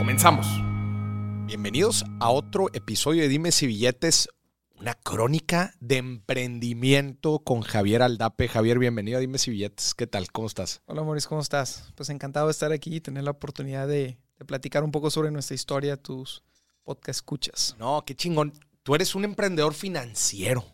[0.00, 0.46] Comenzamos.
[1.44, 4.30] Bienvenidos a otro episodio de Dimes y Billetes,
[4.78, 8.48] una crónica de emprendimiento con Javier Aldape.
[8.48, 9.92] Javier, bienvenido a Dimes y Billetes.
[9.94, 10.32] ¿Qué tal?
[10.32, 10.80] ¿Cómo estás?
[10.86, 11.92] Hola, Maurice, ¿cómo estás?
[11.96, 15.54] Pues encantado de estar aquí y tener la oportunidad de, platicar un poco sobre nuestra
[15.54, 16.44] historia, tus
[16.82, 17.76] podcast escuchas.
[17.78, 18.54] No, qué chingón.
[18.82, 20.64] Tú eres un emprendedor financiero.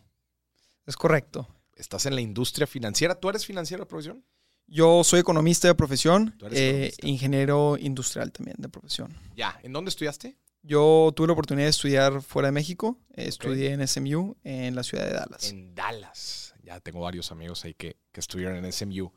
[0.85, 1.49] Es correcto.
[1.75, 3.13] Estás en la industria financiera.
[3.13, 4.23] ¿Tú eres financiero de profesión?
[4.67, 9.15] Yo soy economista de profesión, eh, ingeniero industrial también de profesión.
[9.35, 10.37] Ya, ¿en dónde estudiaste?
[10.61, 12.99] Yo tuve la oportunidad de estudiar fuera de México.
[13.13, 15.49] Estudié en SMU en la ciudad de Dallas.
[15.49, 16.53] En Dallas.
[16.63, 19.13] Ya tengo varios amigos ahí que, que estudiaron en SMU.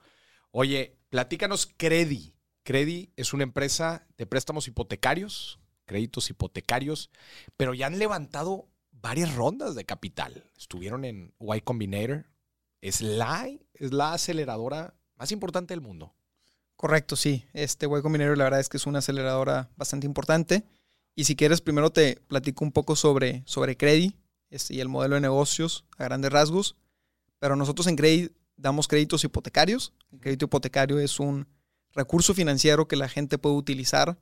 [0.53, 2.37] Oye, platícanos Credi.
[2.63, 7.11] Credi es una empresa de préstamos hipotecarios, créditos hipotecarios,
[7.57, 10.49] pero ya han levantado varias rondas de capital.
[10.57, 12.27] Estuvieron en Y Combinator.
[12.81, 16.15] Es la, es la aceleradora más importante del mundo.
[16.77, 17.45] Correcto, sí.
[17.53, 20.65] Este Hueco Minero la verdad es que es una aceleradora bastante importante.
[21.15, 24.17] Y si quieres, primero te platico un poco sobre, sobre Credi
[24.49, 26.77] este, y el modelo de negocios a grandes rasgos.
[27.39, 29.93] Pero nosotros en Credi damos créditos hipotecarios.
[30.11, 31.47] El crédito hipotecario es un
[31.93, 34.19] recurso financiero que la gente puede utilizar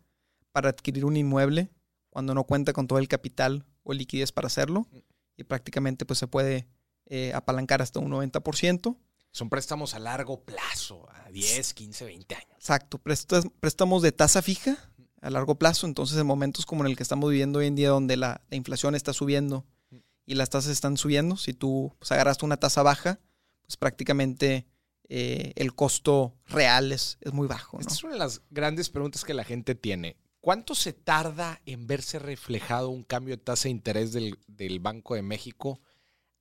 [0.51, 1.71] para adquirir un inmueble
[2.11, 4.89] cuando no cuenta con todo el capital o liquidez para hacerlo.
[5.37, 6.67] Y prácticamente pues, se puede
[7.07, 8.97] eh, apalancar hasta un 90%.
[9.33, 12.57] Son préstamos a largo plazo, a 10, 15, 20 años.
[12.57, 14.91] Exacto, préstamos de tasa fija
[15.21, 15.87] a largo plazo.
[15.87, 18.95] Entonces, en momentos como en el que estamos viviendo hoy en día, donde la, inflación
[18.95, 19.67] está subiendo
[20.27, 23.21] y las tasas están subiendo, si tú pues, agarraste una tasa baja,
[23.66, 24.66] pues prácticamente
[25.09, 27.81] eh, el costo real es, es muy bajo.
[27.81, 30.16] Esta es una de las grandes preguntas que la gente tiene.
[30.41, 35.15] ¿Cuánto se tarda en verse reflejado un cambio de tasa de interés del, del Banco
[35.15, 35.81] de México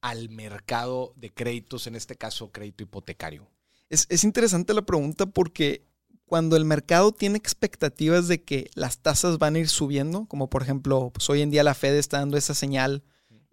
[0.01, 3.47] al mercado de créditos, en este caso crédito hipotecario?
[3.89, 5.85] Es, interesante la pregunta porque
[6.25, 10.61] cuando el mercado tiene expectativas de que las tasas van a ir subiendo, como por
[10.61, 13.03] ejemplo, pues hoy en día la Fed está dando esa señal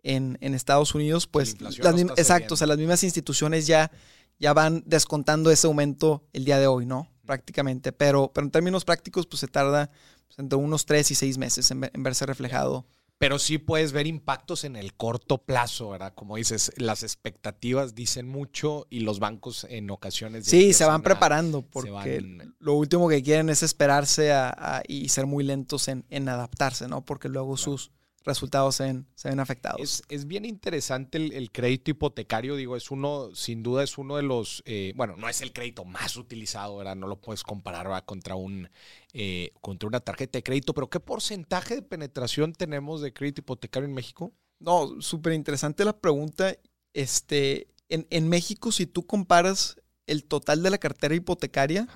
[0.02, 3.90] en, Estados Unidos, pues las, exacto, o sea, las mismas instituciones ya,
[4.38, 7.08] ya van descontando ese aumento el día de hoy, ¿no?
[7.24, 7.92] Prácticamente.
[7.92, 9.90] Pero, pero en términos prácticos, pues se tarda
[10.26, 12.86] pues, entre unos tres y seis meses en verse reflejado
[13.18, 16.12] pero sí puedes ver impactos en el corto plazo, ¿verdad?
[16.14, 20.46] Como dices, las expectativas dicen mucho y los bancos en ocasiones...
[20.46, 22.20] Sí, se van preparando porque
[22.58, 27.04] lo último que quieren es esperarse a, y ser muy lentos en, en adaptarse, ¿no?
[27.04, 27.92] Porque luego sus
[28.24, 30.02] resultados se ven, afectados.
[30.08, 34.62] Es, bien interesante el, crédito hipotecario, digo, es uno, sin duda es uno de los,
[34.64, 36.96] eh, bueno, no es el crédito más utilizado, ¿verdad?
[36.96, 38.70] No lo puedes comparar contra, un,
[39.12, 43.88] eh, contra una tarjeta de crédito, pero ¿qué porcentaje de penetración tenemos de crédito hipotecario
[43.88, 44.32] en México?
[44.58, 46.56] No, súper interesante la pregunta.
[46.94, 49.76] Este, en, México, si tú comparas
[50.06, 51.86] el total de la cartera hipotecaria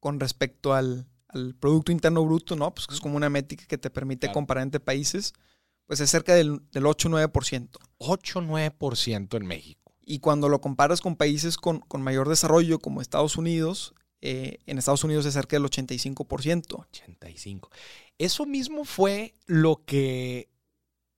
[0.00, 1.06] con respecto al,
[1.60, 2.74] Producto Interno Bruto, ¿no?
[2.74, 5.32] Pues que es como una métrica que te permite comparar entre países
[5.86, 7.78] pues es cerca del, 8-9%.
[7.98, 9.94] 8-9% en México.
[10.04, 15.04] Y cuando lo comparas con países con, mayor desarrollo como Estados Unidos, eh, en Estados
[15.04, 16.86] Unidos es cerca del 85%.
[16.88, 17.70] 85.
[18.18, 20.48] Eso mismo fue lo que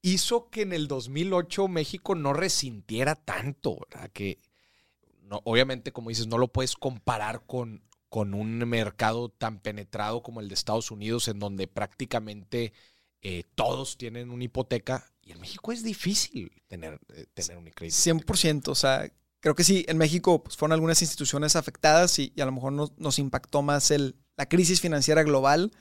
[0.03, 4.10] hizo que en el 2008 México no resintiera tanto, ¿verdad?
[4.12, 4.38] Que
[5.22, 10.41] no, obviamente, como dices, no lo puedes comparar con, con un mercado tan penetrado como
[10.41, 12.72] el de Estados Unidos, en donde prácticamente
[13.26, 17.96] eh, todos tienen una hipoteca y en México es difícil tener, eh, tener un crédito.
[17.96, 22.44] 100%, o sea, creo que sí, en México pues, fueron algunas instituciones afectadas y, a
[22.44, 25.72] lo mejor nos, impactó más el, la crisis financiera global,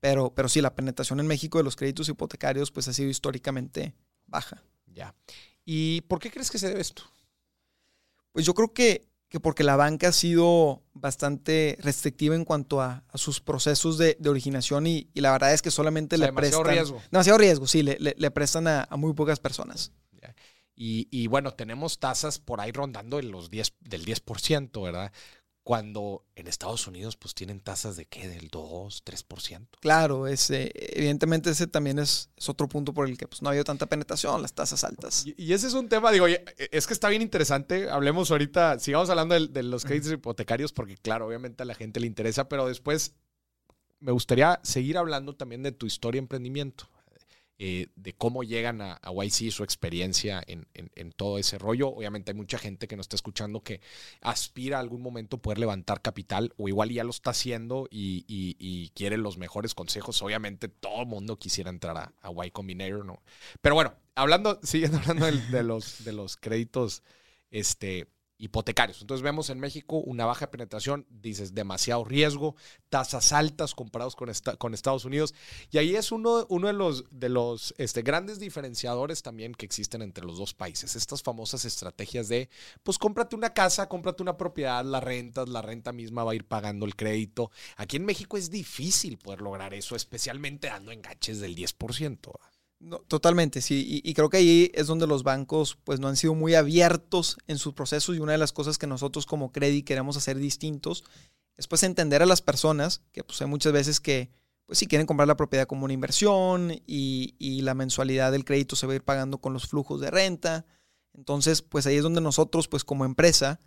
[0.00, 3.94] pero, pero sí, la penetración en México de los créditos hipotecarios pues ha sido históricamente
[4.26, 4.64] baja.
[4.86, 5.14] Ya.
[5.64, 7.04] ¿Y por qué crees que se debe esto?
[8.32, 13.04] Pues yo creo que que porque la banca ha sido bastante restrictiva en cuanto a,
[13.14, 16.62] sus procesos de, originación y, la verdad es que solamente le prestan...
[16.62, 17.02] Demasiado riesgo.
[17.10, 19.92] Demasiado riesgo, sí, le, prestan a, muy pocas personas.
[20.74, 25.12] Y, y, bueno, tenemos tasas por ahí rondando en los 10, del 10%, ¿verdad?
[25.68, 29.66] Cuando en Estados Unidos pues tienen tasas de qué, del 2, 3%.
[29.82, 33.64] Claro, ese, evidentemente ese también es, otro punto por el que pues, no ha habido
[33.64, 35.26] tanta penetración, las tasas altas.
[35.26, 39.38] Y, ese es un tema, digo, es que está bien interesante, hablemos ahorita, sigamos hablando
[39.38, 43.12] de, los créditos hipotecarios porque claro, obviamente a la gente le interesa, pero después
[44.00, 46.88] me gustaría seguir hablando también de tu historia de emprendimiento.
[47.60, 50.64] Eh, de cómo llegan a, a YC, su experiencia en,
[51.16, 51.88] todo ese rollo.
[51.88, 53.80] Obviamente hay mucha gente que nos está escuchando que
[54.20, 59.16] aspira a algún momento poder levantar capital o igual ya lo está haciendo y, quiere
[59.16, 60.22] los mejores consejos.
[60.22, 63.22] Obviamente todo el mundo quisiera entrar a, Y Combinator, ¿no?
[63.60, 67.02] Pero bueno, hablando, siguiendo hablando de, los, de los créditos,
[67.50, 68.06] este,
[68.38, 69.00] hipotecarios.
[69.00, 72.54] Entonces vemos en México una baja penetración, dices, demasiado riesgo,
[72.88, 75.34] tasas altas comparados con, con Estados Unidos.
[75.70, 80.02] Y ahí es uno, uno de los, de los este, grandes diferenciadores también que existen
[80.02, 80.94] entre los dos países.
[80.96, 82.48] Estas famosas estrategias de,
[82.82, 86.46] pues cómprate una casa, cómprate una propiedad, la rentas, la renta misma va a ir
[86.46, 87.50] pagando el crédito.
[87.76, 92.30] Aquí en México es difícil poder lograr eso, especialmente dando enganches del 10%
[93.08, 94.02] totalmente, sí.
[94.04, 97.58] Y, creo que ahí es donde los bancos pues no han sido muy abiertos en
[97.58, 101.04] sus procesos y una de las cosas que nosotros como Credit queremos hacer distintos
[101.56, 104.30] es pues entender a las personas que pues hay muchas veces que
[104.64, 108.76] pues si quieren comprar la propiedad como una inversión y, y la mensualidad del crédito
[108.76, 110.64] se va a ir pagando con los flujos de renta.
[111.14, 113.58] Entonces pues ahí es donde nosotros pues como empresa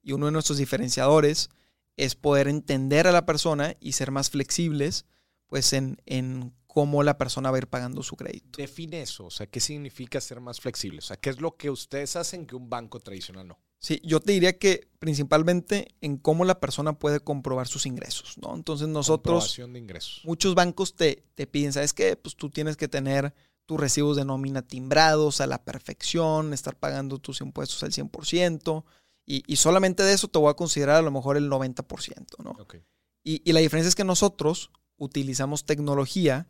[0.00, 1.50] y uno de nuestros diferenciadores
[1.96, 5.06] es poder entender a la persona y ser más flexibles
[5.48, 8.56] pues en, en cómo la persona va a ir pagando su crédito.
[8.56, 11.00] Define eso, o sea, ¿qué significa ser más flexible?
[11.00, 13.58] O sea, ¿qué es lo que ustedes hacen que un banco tradicional no?
[13.80, 18.54] Sí, yo te diría que principalmente en cómo la persona puede comprobar sus ingresos, ¿no?
[18.54, 19.56] Entonces nosotros...
[19.56, 20.20] de ingresos.
[20.24, 22.14] Muchos bancos te, te piden, ¿sabes qué?
[22.14, 23.34] Pues tú tienes que tener
[23.66, 28.84] tus recibos de nómina timbrados a la perfección, estar pagando tus impuestos al 100%,
[29.26, 32.50] y, y solamente de eso te voy a considerar a lo mejor el 90%, ¿no?
[32.62, 32.84] Okay.
[33.24, 36.46] Y, y la diferencia es que nosotros utilizamos tecnología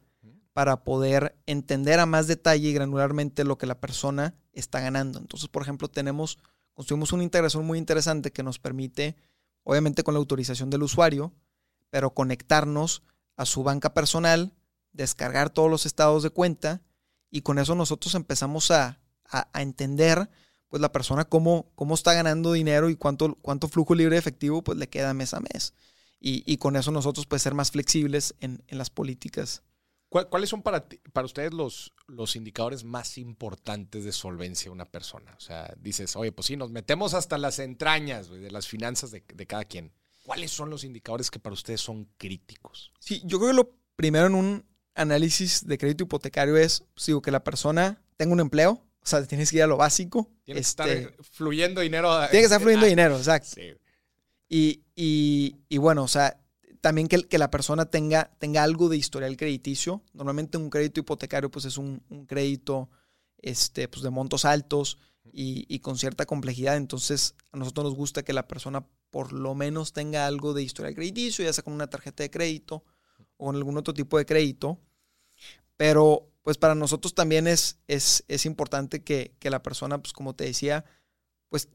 [0.61, 5.19] para poder entender a más detalle y granularmente lo que la persona está ganando.
[5.19, 6.37] Entonces, por ejemplo, tenemos,
[6.75, 9.17] construimos una integración muy interesante que nos permite,
[9.63, 11.33] obviamente con la autorización del usuario,
[11.89, 13.03] pero conectarnos
[13.39, 14.53] a su banca personal,
[14.93, 16.83] descargar todos los estados de cuenta
[17.31, 19.01] y con eso nosotros empezamos a,
[19.55, 20.29] entender
[20.69, 24.77] pues la persona cómo, cómo está ganando dinero y cuánto, cuánto flujo libre efectivo pues
[24.77, 25.73] le queda mes a mes.
[26.21, 29.63] Y, con eso nosotros pues ser más flexibles en, en las políticas
[30.11, 35.33] ¿Cuáles son para, para ustedes los, los indicadores más importantes de solvencia de una persona?
[35.37, 39.23] O sea, dices, oye, pues sí, nos metemos hasta las entrañas de las finanzas de,
[39.47, 39.93] cada quien.
[40.25, 42.93] ¿Cuáles son los indicadores que para ustedes son críticos?
[42.99, 44.67] Sí, yo creo que lo primero en un
[44.97, 49.25] análisis de crédito hipotecario es, pues, digo, que la persona tenga un empleo, o sea,
[49.25, 50.29] tienes que ir a lo básico.
[50.43, 52.19] Tiene que estar este, fluyendo dinero.
[52.31, 53.51] Tiene que estar fluyendo dinero, exacto.
[53.55, 53.75] Sí.
[54.49, 56.41] Y, y, y, bueno, o sea,
[56.81, 60.03] también que, que, la persona tenga, tenga algo de historial crediticio.
[60.13, 62.91] Normalmente un crédito hipotecario pues es un, crédito
[63.39, 64.99] este, pues, de montos altos
[65.33, 66.77] y, con cierta complejidad.
[66.77, 70.95] Entonces a nosotros nos gusta que la persona por lo menos tenga algo de historial
[70.95, 72.85] crediticio, ya sea con una tarjeta de crédito
[73.37, 74.79] o con algún otro tipo de crédito.
[75.77, 80.35] Pero pues para nosotros también es, es, es importante que, que, la persona, pues como
[80.35, 80.85] te decía,
[81.49, 81.69] pues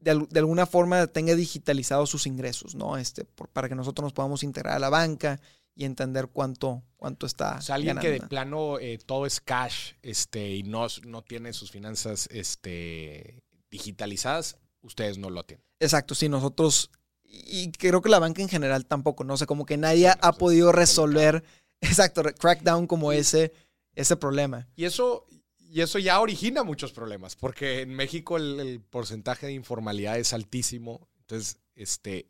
[0.00, 2.96] de, alguna forma tenga digitalizados sus ingresos, ¿no?
[2.96, 5.40] Este, para que nosotros nos podamos integrar a la banca
[5.74, 7.56] y entender cuánto, cuánto está.
[7.58, 11.52] O sea, alguien que de plano eh, todo es cash este, y no, no tiene
[11.52, 15.64] sus finanzas este, digitalizadas, ustedes no lo tienen.
[15.78, 16.90] Exacto, sí, nosotros,
[17.24, 19.34] y creo que la banca en general tampoco, ¿no?
[19.34, 21.44] O sea, como que nadie ha podido resolver,
[21.80, 23.52] exacto, crackdown como ese,
[23.94, 24.66] ese problema.
[24.76, 25.26] Y eso,
[25.72, 31.08] y eso ya origina muchos problemas, porque en México el, porcentaje de informalidad es altísimo.
[31.20, 32.26] Entonces, este,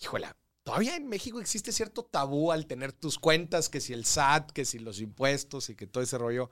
[0.00, 0.26] híjole,
[0.64, 4.64] todavía en México existe cierto tabú al tener tus cuentas, que si el SAT, que
[4.64, 6.50] si los impuestos y que todo ese rollo,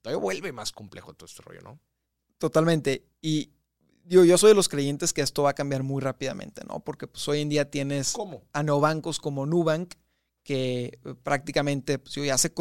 [0.00, 1.78] todavía vuelve más complejo todo este rollo, ¿no?
[2.38, 3.06] Totalmente.
[3.20, 3.52] Y
[4.02, 6.80] digo, yo soy de los creyentes que esto va a cambiar muy rápidamente, ¿no?
[6.80, 8.12] Porque pues hoy en día tienes
[8.52, 9.94] a no bancos como Nubank,
[10.42, 12.52] que eh, prácticamente pues, ya se,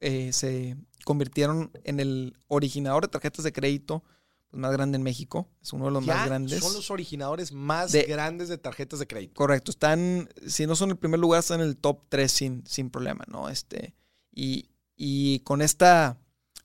[0.00, 4.02] eh, se convirtieron en el originador de tarjetas de crédito
[4.50, 5.48] pues, más grande en México.
[5.62, 6.58] Es uno de los más grandes.
[6.58, 9.34] Son los originadores más grandes de tarjetas de crédito.
[9.34, 9.70] Correcto.
[9.70, 13.24] Están, si no son el primer lugar, están en el top 3 sin, sin problema,
[13.28, 13.48] ¿no?
[13.48, 13.94] Este,
[14.32, 16.18] y, y con esta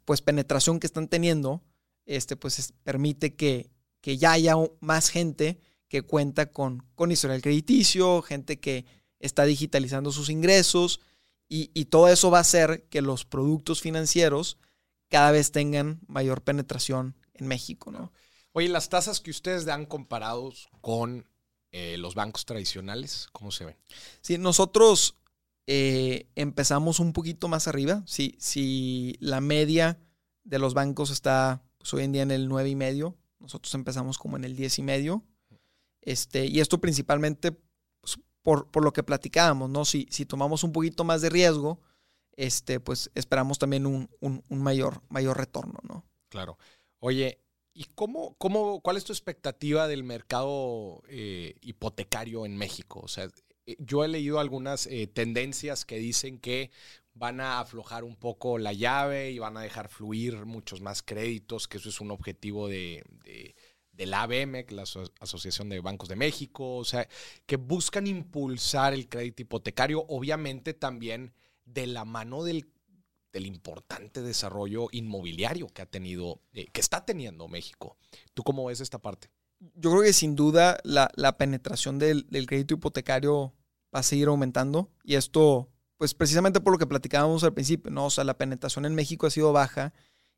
[0.05, 1.62] pues penetración que están teniendo,
[2.07, 3.69] este, pues permite que,
[4.01, 8.88] que ya haya más gente que cuenta con, con historial crediticio, gente que
[9.19, 11.00] está digitalizando sus ingresos
[11.53, 14.58] y, todo eso va a hacer que los productos financieros
[15.10, 18.13] cada vez tengan mayor penetración en México, ¿no?
[18.53, 21.27] Oye, las tasas que ustedes dan comparados con
[21.74, 23.75] eh, los bancos tradicionales, ¿cómo se ven?
[24.22, 25.17] Sí, nosotros
[25.67, 28.01] eh, empezamos un poquito más arriba.
[28.08, 30.00] Si, si la media
[30.46, 34.17] de los bancos está pues, hoy en día en el 9 y medio, nosotros empezamos
[34.17, 35.25] como en el 10 y medio.
[36.01, 37.60] Este, y esto principalmente
[38.43, 39.86] por, por, lo que platicábamos, ¿no?
[39.86, 41.79] Si, si tomamos un poquito más de riesgo,
[42.36, 46.05] este, pues esperamos también un, un, mayor, mayor retorno, ¿no?
[46.29, 46.57] Claro.
[47.00, 47.39] Oye,
[47.74, 53.01] ¿y cómo, cómo, cuál es tu expectativa del mercado eh, hipotecario en México?
[53.03, 53.27] O sea,
[53.65, 56.71] eh, yo he leído algunas eh, tendencias que dicen que
[57.13, 61.67] van a aflojar un poco la llave y van a dejar fluir muchos más créditos,
[61.67, 63.03] que eso es un objetivo de,
[64.05, 64.84] la ABM, la
[65.20, 67.08] Asociación de Bancos de México, o sea,
[67.46, 71.34] que buscan impulsar el crédito hipotecario, obviamente también
[71.65, 72.72] de la mano del,
[73.31, 77.98] del importante desarrollo inmobiliario que ha tenido, eh, que está teniendo México.
[78.34, 79.29] ¿Tú cómo ves esta parte?
[79.75, 83.53] Yo creo que sin duda la, la penetración del, del crédito hipotecario
[83.93, 88.08] va a seguir aumentando y esto pues precisamente por lo que platicábamos al principio, ¿no?
[88.08, 89.93] O sea, la penetración en México ha sido baja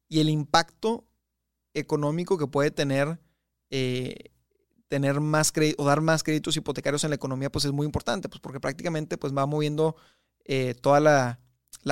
[0.09, 1.07] y el impacto
[1.73, 3.19] económico que puede tener
[3.75, 4.29] eh,
[4.87, 8.39] tener más o dar más créditos hipotecarios en la economía, pues es muy importante, pues
[8.39, 9.95] porque prácticamente pues va moviendo
[10.45, 11.39] eh, toda la,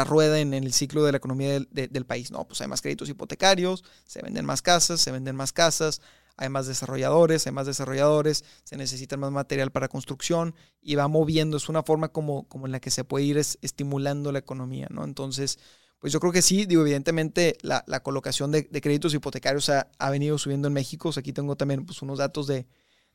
[0.05, 2.47] rueda en, el ciclo de la economía del, del, país, ¿no?
[2.47, 6.01] Pues hay más créditos hipotecarios, se venden más casas, se venden más casas,
[6.37, 11.57] hay más desarrolladores, hay más desarrolladores, se necesita más material para construcción y va moviendo,
[11.57, 15.03] es una forma como, como en la que se puede ir estimulando la economía, ¿no?
[15.03, 15.57] Entonces,
[16.01, 20.67] pues yo creo que sí, digo, evidentemente la, colocación de, créditos hipotecarios ha, venido subiendo
[20.67, 22.65] en México, aquí tengo también pues, unos datos de,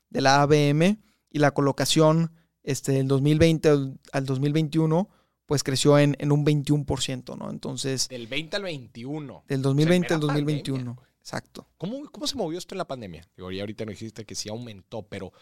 [0.09, 0.97] la ABM
[1.29, 2.31] y la colocación
[2.63, 3.69] este, del 2020
[4.13, 5.09] al, 2021
[5.45, 7.49] pues creció en, en, un 21%, ¿no?
[7.49, 8.07] Entonces...
[8.07, 9.43] Del 20 al 21.
[9.47, 10.97] Del 2020 al 2021.
[11.19, 11.67] Exacto.
[11.77, 13.27] ¿Cómo, ¿Cómo, se movió esto en la pandemia?
[13.35, 15.33] Digo, y ahorita no dijiste que sí aumentó, pero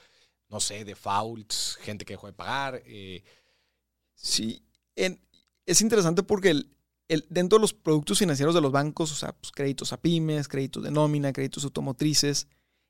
[0.49, 2.81] no sé, defaults, gente que dejó de pagar.
[2.85, 3.23] Eh.
[4.15, 4.63] Sí,
[4.95, 6.74] es interesante porque el,
[7.07, 10.47] el, dentro de los productos financieros de los bancos, o sea, pues, créditos a pymes,
[10.47, 12.47] créditos de nómina, créditos automotrices,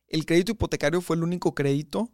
[0.07, 2.11] el crédito hipotecario fue el único crédito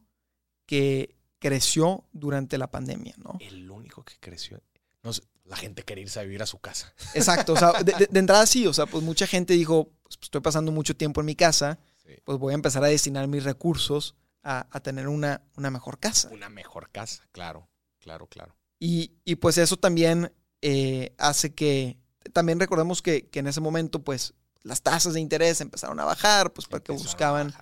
[0.66, 3.38] que creció durante la pandemia, ¿no?
[3.40, 4.62] El único que creció.
[5.04, 6.94] No sé, la gente quería irse a vivir a su casa.
[7.14, 10.72] Exacto, o sea, de, entrada sí, o sea, pues mucha gente dijo, pues, estoy pasando
[10.72, 11.80] mucho tiempo en mi casa,
[12.24, 16.30] pues voy a empezar a destinar mis recursos a, tener una, una, mejor casa.
[16.32, 18.56] Una mejor casa, claro, claro, claro.
[18.80, 20.32] Y, y pues eso también
[20.62, 21.98] eh, hace que,
[22.34, 26.54] también recordemos que, que, en ese momento, pues las tasas de interés empezaron a bajar,
[26.54, 27.54] pues porque buscaban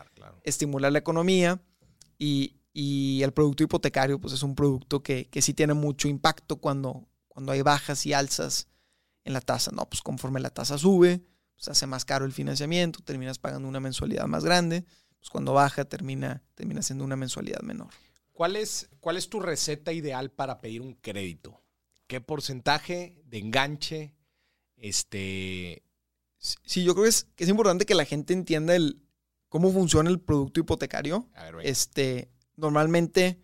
[0.43, 1.61] estimular la economía
[2.17, 6.57] y, y, el producto hipotecario, pues es un producto que, que sí tiene mucho impacto
[6.57, 8.67] cuando, cuando hay bajas y alzas
[9.23, 9.87] en la tasa, ¿no?
[9.87, 11.21] Pues conforme la tasa sube,
[11.55, 14.85] pues hace más caro el financiamiento, terminas pagando una mensualidad más grande,
[15.19, 17.89] pues cuando baja termina, termina siendo una mensualidad menor.
[18.31, 21.58] ¿Cuál es, ¿Cuál es tu receta ideal para pedir un crédito?
[22.09, 24.15] ¿Qué porcentaje de enganche?
[24.77, 25.83] Este.
[26.39, 28.99] Sí, yo creo que es, que es importante que la gente entienda el,
[29.47, 31.29] cómo funciona el producto hipotecario.
[31.61, 33.39] este, normalmente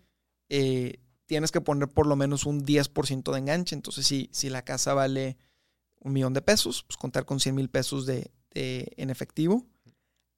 [0.48, 3.76] eh, tienes que poner por lo menos un 10% de enganche.
[3.76, 5.38] Entonces, si, si la casa vale
[6.00, 9.64] un millón de pesos, pues contar con 100 mil pesos de, en efectivo.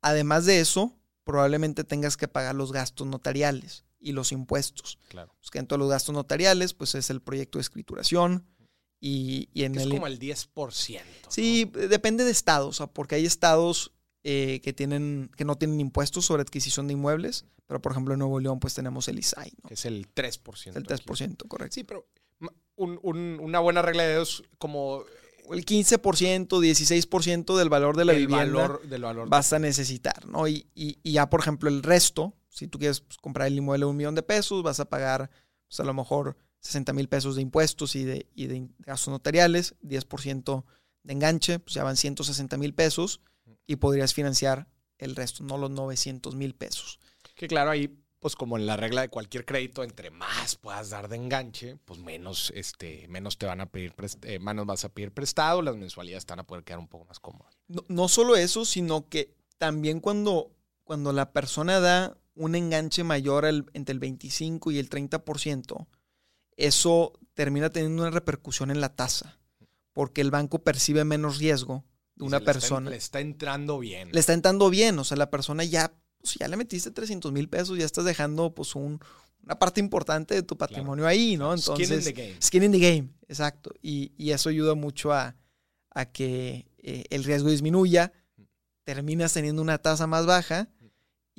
[0.03, 4.99] Además de eso, probablemente tengas que pagar los gastos notariales y los impuestos.
[5.09, 5.35] Claro.
[5.39, 8.47] Pues que en todos los gastos notariales, pues es el proyecto de escrituración.
[9.01, 11.01] Y, y en es el, como el 10%.
[11.29, 13.93] Sí, depende de estados, porque hay estados
[14.25, 18.19] eh, que, tienen, que no tienen impuestos sobre adquisición de inmuebles, pero por ejemplo en
[18.19, 19.53] Nuevo León pues tenemos el ISAI.
[19.63, 19.71] ¿no?
[19.71, 20.77] es el 3%.
[20.77, 21.75] el 3%, correcto.
[21.75, 22.09] Sí, pero
[22.77, 25.05] una buena regla de dos como...
[25.51, 30.47] El 15%, 16% del valor de la vivienda del valor vas a necesitar, ¿no?
[30.47, 33.91] Y, y, ya, por ejemplo, el resto, si tú quieres pues, comprar el inmueble de
[33.91, 35.31] un millón de pesos, vas a pagar
[35.69, 39.77] pues, a lo mejor 60 mil pesos de impuestos y de, y de gastos notariales,
[39.83, 40.65] 10%
[41.05, 43.21] de enganche, pues ya van 160 mil pesos
[43.67, 44.67] y podrías financiar
[44.99, 46.99] el resto, no los 900 mil pesos.
[47.37, 51.09] Que claro, ahí, pues como en la regla de cualquier crédito, entre más puedas dar
[51.09, 55.13] de enganche, pues menos, este, menos te van a pedir, eh, manos vas a pedir
[55.13, 57.57] prestado, las mensualidades te van a poder quedar un poco más cómodas.
[57.69, 60.51] No, no solo eso, sino que también cuando,
[60.83, 65.87] cuando la persona da un enganche mayor entre el 25 y el 30%,
[66.57, 69.39] eso termina teniendo una repercusión en la tasa,
[69.93, 71.85] porque el banco percibe menos riesgo
[72.19, 72.91] una persona.
[72.91, 74.11] le está entrando bien.
[74.13, 77.49] Le está entrando bien, o sea, la persona ya, pues, ya le metiste 300 mil
[77.49, 79.01] pesos, ya estás dejando pues un,
[79.43, 81.55] una parte importante de tu patrimonio ahí, ¿no?
[81.55, 82.43] Entonces, skin in the game.
[82.43, 83.71] Skin in the game, exacto.
[83.83, 85.37] Y, y eso ayuda mucho a,
[85.91, 88.13] a que eh, el riesgo disminuya,
[88.85, 90.69] terminas teniendo una tasa más baja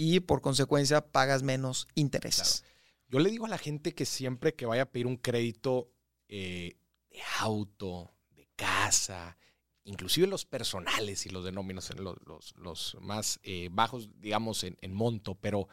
[0.02, 2.64] y por consecuencia pagas menos intereses.
[3.10, 5.92] Yo le digo a la gente que siempre que vaya a pedir un crédito
[6.30, 6.78] eh,
[7.10, 9.38] de auto, de casa,
[9.84, 15.68] inclusive los personales y los de los, los, más eh, bajos, digamos, en, monto, pero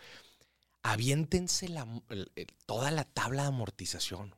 [0.83, 1.69] aviéntense
[2.67, 4.35] toda la tabla de amortización.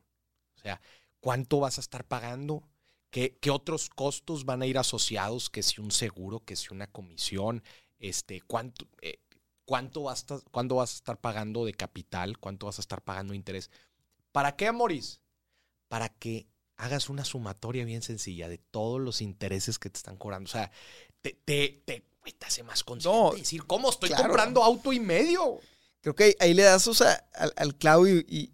[0.55, 0.79] O sea,
[1.19, 2.61] ¿cuánto vas a estar pagando?
[3.09, 5.49] ¿Qué, ¿Qué, otros costos van a ir asociados?
[5.49, 7.63] Que si un seguro, que si una comisión,
[7.97, 9.19] este, cuánto, eh,
[9.69, 13.33] cuánto vas, a, cuánto vas a estar pagando de capital, cuánto vas a estar pagando
[13.33, 13.69] de interés.
[14.31, 15.19] ¿Para qué, Amoris?
[15.87, 20.47] Para que hagas una sumatoria bien sencilla de todos los intereses que te están cobrando.
[20.47, 20.71] O sea,
[21.21, 22.03] te, te, te,
[22.47, 25.59] hace más consciente decir, ¿cómo estoy comprando auto y medio?
[26.01, 28.51] Creo que ahí le das o sea, al, al clavo y,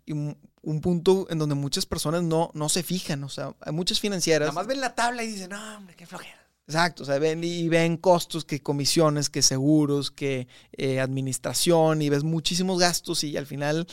[0.63, 3.23] un punto en donde muchas personas no, no se fijan.
[3.23, 4.47] O sea, hay muchas financieras.
[4.47, 6.44] Nada más ven la tabla y dicen, no, hombre, qué flojera.
[6.67, 12.09] Exacto, o sea, ven y ven costos, que comisiones, que seguros, que eh, administración, y
[12.09, 13.85] ves muchísimos gastos y al final,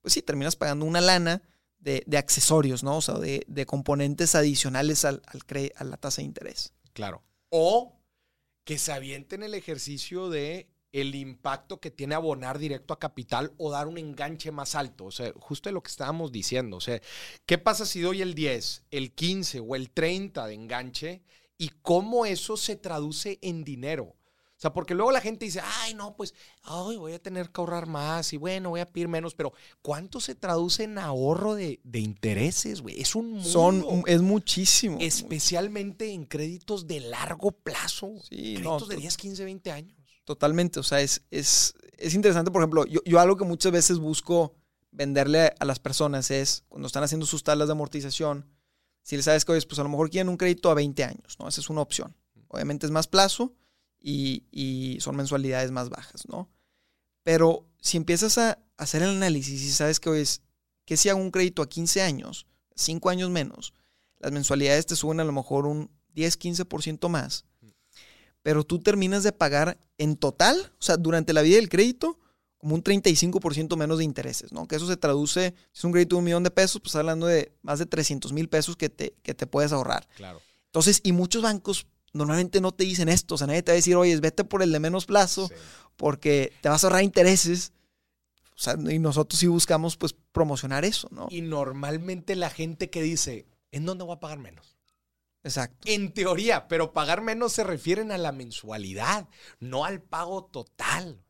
[0.00, 1.42] pues sí, terminas pagando una lana
[1.80, 2.98] de, accesorios, ¿no?
[2.98, 6.72] O sea, de, componentes adicionales al, al a la tasa de interés.
[6.92, 7.24] Claro.
[7.48, 7.98] O
[8.64, 13.70] que se avienten el ejercicio de el impacto que tiene abonar directo a capital o
[13.70, 15.06] dar un enganche más alto.
[15.06, 16.76] O sea, justo de lo que estábamos diciendo.
[16.76, 17.00] O sea,
[17.46, 21.22] ¿qué pasa si doy el 10, el 15 o el 30 de enganche
[21.58, 24.16] y cómo eso se traduce en dinero?
[24.56, 27.60] O sea, porque luego la gente dice, ay, no, pues, ay, voy a tener que
[27.60, 31.80] ahorrar más y bueno, voy a pedir menos, pero ¿cuánto se traduce en ahorro de,
[31.94, 33.00] intereses, güey?
[33.00, 33.48] Es un mundo.
[33.48, 34.98] Son, es muchísimo.
[35.00, 38.12] Especialmente en créditos de largo plazo.
[38.28, 39.96] Sí, créditos de 10, 15, 20 años.
[40.24, 41.74] Totalmente, o sea, es, es,
[42.14, 44.54] interesante, por ejemplo, yo, yo algo que muchas veces busco
[44.92, 48.46] venderle a las personas es, cuando están haciendo sus tablas de amortización,
[49.02, 51.36] si les sabes que, oye, pues a lo mejor quieren un crédito a 20 años,
[51.38, 51.48] ¿no?
[51.48, 52.14] Esa es una opción.
[52.48, 53.54] Obviamente es más plazo,
[54.02, 56.50] y, son mensualidades más bajas, ¿no?
[57.22, 60.42] Pero si empiezas a hacer el análisis y sabes que hoy es
[60.84, 63.74] que si hago un crédito a 15 años, 5 años menos,
[64.18, 67.44] las mensualidades te suben a lo mejor un 10, 15% más,
[68.42, 72.18] pero tú terminas de pagar en total, o sea, durante la vida del crédito,
[72.62, 74.68] como un 35% menos de intereses, ¿no?
[74.68, 77.26] Que eso se traduce, si es un crédito de un millón de pesos, pues hablando
[77.26, 80.06] de más de 300 mil pesos que te, que te puedes ahorrar.
[80.14, 80.40] Claro.
[80.66, 83.34] Entonces, y muchos bancos normalmente no te dicen esto.
[83.34, 85.50] O sea, nadie te va a decir, oye, vete por el de menos plazo
[85.96, 87.72] porque te vas a ahorrar intereses.
[88.54, 91.26] O sea, y nosotros sí buscamos pues promocionar eso, ¿no?
[91.30, 94.76] Y normalmente la gente que dice, ¿en dónde voy a pagar menos?
[95.42, 95.88] Exacto.
[95.90, 101.24] En teoría, pero pagar menos se refieren a la mensualidad, no al pago total.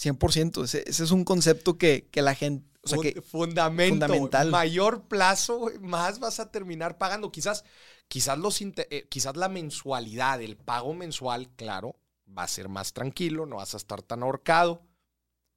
[0.00, 0.64] 100%.
[0.64, 2.66] Ese, ese es un concepto que, la gente...
[2.82, 4.50] O sea, que fundamental.
[4.50, 7.30] Mayor plazo, más vas a terminar pagando.
[7.30, 7.64] Quizás
[8.10, 11.94] Quizás, los, eh, quizás la mensualidad, el pago mensual, claro,
[12.36, 14.82] va a ser más tranquilo, no vas a estar tan ahorcado,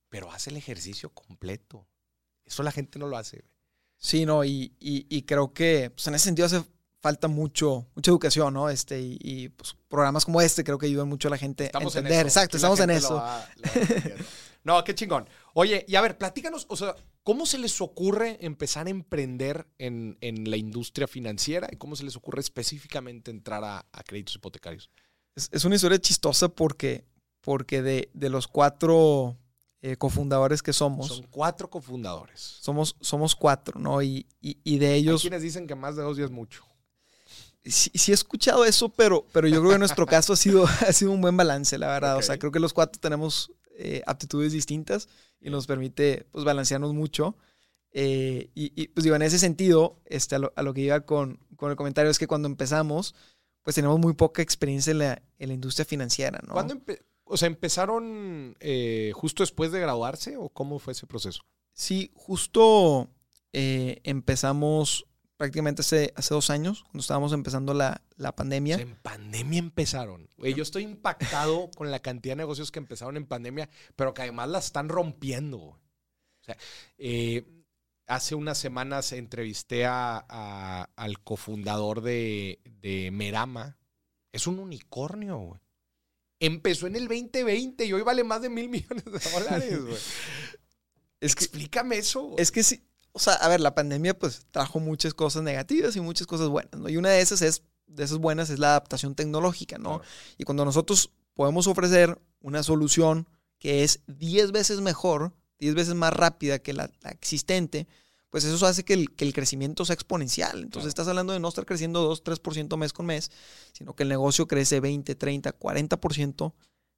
[0.08, 1.88] pero haz el ejercicio completo.
[2.45, 3.43] Eso la gente no lo hace.
[3.97, 6.63] Sí, no, y, creo que pues, en ese sentido hace
[7.03, 8.69] falta mucho, mucha educación, ¿no?
[8.69, 12.25] Este, y, pues, programas como este creo que ayudan mucho a la gente a entender.
[12.25, 13.21] Exacto, estamos en eso.
[14.63, 15.27] no, qué chingón.
[15.53, 20.17] Oye, y a ver, platícanos, o sea, ¿cómo se les ocurre empezar a emprender en,
[20.21, 24.89] la industria financiera y cómo se les ocurre específicamente entrar a, créditos hipotecarios?
[25.35, 27.03] Es, una historia chistosa porque,
[27.41, 29.37] porque de, los cuatro
[29.81, 31.07] eh, cofundadores que somos.
[31.07, 32.39] Son cuatro cofundadores.
[32.39, 34.01] Somos, somos cuatro, ¿no?
[34.01, 35.19] Y, de ellos.
[35.19, 36.63] Hay quienes dicen que más de dos días es mucho
[37.65, 40.93] sí, he escuchado eso, pero, pero yo creo que en nuestro caso ha sido, ha
[40.93, 42.17] sido un buen balance, la verdad.
[42.17, 45.08] O sea, creo que los cuatro tenemos eh, aptitudes distintas
[45.39, 47.38] y nos permite pues, balancearnos mucho.
[47.91, 51.78] Eh, y, pues digo, en ese sentido, este, a, lo, que iba con, con, el
[51.78, 53.13] comentario es que cuando empezamos,
[53.62, 56.54] pues tenemos muy poca experiencia en la, en la industria financiera, ¿no?
[56.54, 56.82] ¿Cuándo
[57.26, 61.43] o sea, empezaron eh, justo después de graduarse o cómo fue ese proceso?
[61.71, 63.10] Sí, justo
[63.54, 65.06] empezamos
[65.43, 68.01] prácticamente hace, hace dos años, cuando estábamos empezando la,
[68.34, 68.77] pandemia.
[68.77, 70.29] en pandemia empezaron.
[70.38, 74.47] yo estoy impactado con la cantidad de negocios que empezaron en pandemia, pero que además
[74.47, 75.82] la están rompiendo.
[76.97, 77.45] Eh,
[78.08, 83.77] hace unas semanas entrevisté a, al cofundador de, Merama.
[84.32, 85.60] Es un unicornio,
[86.39, 89.73] Empezó en el 2020 y hoy vale más de mil millones de dólares,
[91.19, 92.34] Es que, Explícame eso.
[92.38, 96.02] Es que sí, o sea, a ver, la pandemia pues trajo muchas cosas negativas y
[96.02, 96.89] muchas cosas buenas, ¿no?
[96.89, 100.02] Y una de esas es, de esas buenas es la adaptación tecnológica, ¿no?
[100.38, 103.28] Y cuando nosotros podemos ofrecer una solución
[103.60, 107.88] que es 10 veces mejor, 10 veces más rápida que la, existente,
[108.32, 110.63] pues eso hace que el, que el, crecimiento sea exponencial.
[110.63, 113.32] Entonces estás hablando de no estar creciendo 2, 3% mes con mes,
[113.73, 116.54] sino que el negocio crece 20, 30, 40%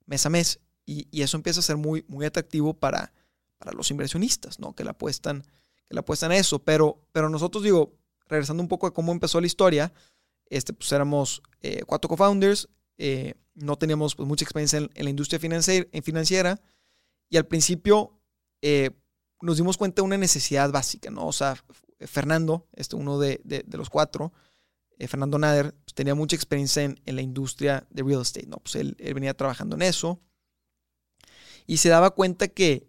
[0.06, 0.60] mes a mes.
[0.86, 3.12] Y, y, eso empieza a ser muy, muy atractivo para,
[3.58, 4.73] para los inversionistas, ¿no?
[4.75, 5.43] Que la apuestan
[5.88, 6.60] que le apuestan a eso.
[6.60, 7.93] Pero, pero nosotros, digo,
[8.28, 9.93] regresando un poco a cómo empezó la historia,
[10.50, 15.39] este, pues éramos eh, cuatro co-founders, eh, no teníamos pues, mucha experiencia en, la industria
[15.39, 16.62] financiera, financiera,
[17.30, 18.19] y al principio
[18.62, 18.91] eh,
[19.41, 21.28] nos dimos cuenta de una necesidad básica, ¿no?
[21.28, 21.56] O sea,
[22.00, 24.34] Fernando, este uno de, los cuatro,
[25.08, 28.58] Fernando Nader, pues, tenía mucha experiencia en, la industria de real estate, ¿no?
[28.58, 30.19] Pues él, venía trabajando en eso
[31.65, 32.88] y se daba cuenta que,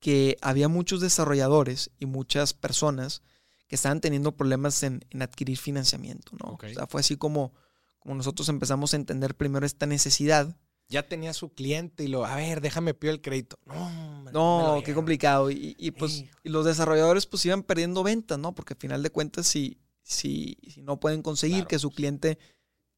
[0.00, 3.22] que había muchos desarrolladores y muchas personas
[3.68, 6.54] que estaban teniendo problemas en, adquirir financiamiento, ¿no?
[6.54, 7.52] O sea, fue así como,
[7.98, 10.56] como nosotros empezamos a entender primero esta necesidad
[10.90, 13.58] ya tenía su cliente y lo, a ver, déjame pido el crédito.
[13.64, 15.48] No, no, qué complicado.
[15.50, 18.54] Y, pues los desarrolladores pues iban perdiendo ventas, ¿no?
[18.54, 22.38] Porque al final de cuentas, si, si, si no pueden conseguir que su cliente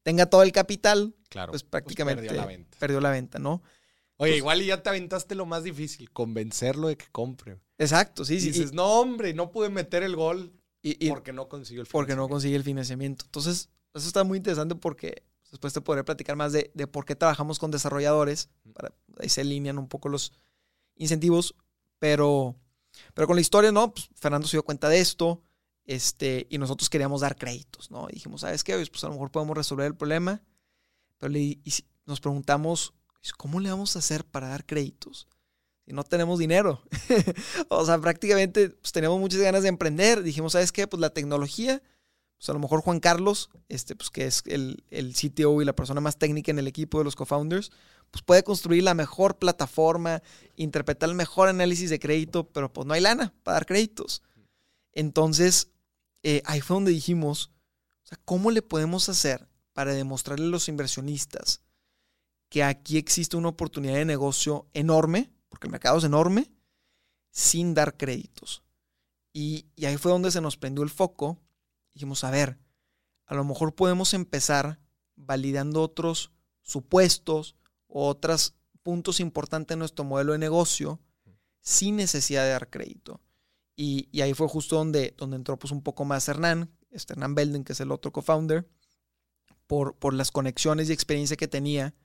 [0.01, 2.23] tenga todo el capital, claro, pues, pues prácticamente
[2.79, 3.37] perdió, la venta.
[3.37, 3.61] ¿no?
[4.17, 7.59] Oye, pues igual y ya te aventaste lo más difícil, convencerlo de que compre.
[7.77, 8.47] Exacto, sí, sí.
[8.47, 11.91] dices, no, hombre, no pude meter el gol y, porque no consiguió el financiamiento.
[11.91, 13.25] Porque no consigue el financiamiento.
[13.25, 15.23] Entonces, eso está muy interesante porque
[15.53, 18.49] Después te podré platicar más de, por qué trabajamos con desarrolladores.
[18.73, 20.33] Para, ahí se alinean un poco los
[20.95, 21.53] incentivos.
[21.99, 22.55] Pero,
[23.13, 23.93] pero con la historia, ¿no?
[23.93, 25.43] Pues Fernando se dio cuenta de esto.
[25.85, 28.07] Este, y nosotros queríamos dar créditos, ¿no?
[28.09, 28.73] Y dijimos, ¿sabes qué?
[28.73, 30.41] Pues a lo mejor podemos resolver el problema.
[31.19, 31.59] Pero le,
[32.07, 32.95] nos preguntamos,
[33.31, 35.27] ¿cómo le vamos a hacer para dar créditos?
[35.85, 36.81] Si no tenemos dinero.
[37.69, 40.23] o sea, prácticamente pues, teníamos muchas ganas de emprender.
[40.23, 40.87] Dijimos, ¿sabes qué?
[40.87, 41.81] Pues la tecnología
[42.43, 45.77] pues a lo mejor Juan Carlos, este, pues que es el, el CTO y la
[45.77, 47.71] persona más técnica en el equipo de los co-founders,
[48.11, 50.21] pues puede construir la mejor plataforma,
[50.57, 54.23] interpretar el mejor análisis de crédito, pero pues no hay lana para dar créditos.
[54.91, 55.69] Entonces,
[56.23, 57.49] eh, ahí fue donde dijimos,
[58.25, 61.61] ¿cómo le podemos hacer para demostrarle a los inversionistas
[62.53, 66.51] que aquí existe una oportunidad de negocio enorme, porque el mercado es enorme,
[67.31, 68.61] sin dar créditos?
[69.33, 71.39] Y, ahí fue donde se nos prendió el foco
[71.95, 72.59] dijimos, a ver,
[73.25, 74.79] a lo mejor podemos empezar
[75.15, 77.55] validando otros supuestos
[77.87, 80.99] o otros puntos importantes en nuestro modelo de negocio
[81.59, 83.19] sin necesidad de dar crédito.
[83.75, 87.63] Y, ahí fue justo donde, donde entró pues un poco más Hernán, este Hernán Belden,
[87.63, 88.69] que es el otro co-founder,
[89.65, 91.95] por, por las conexiones y experiencia que tenía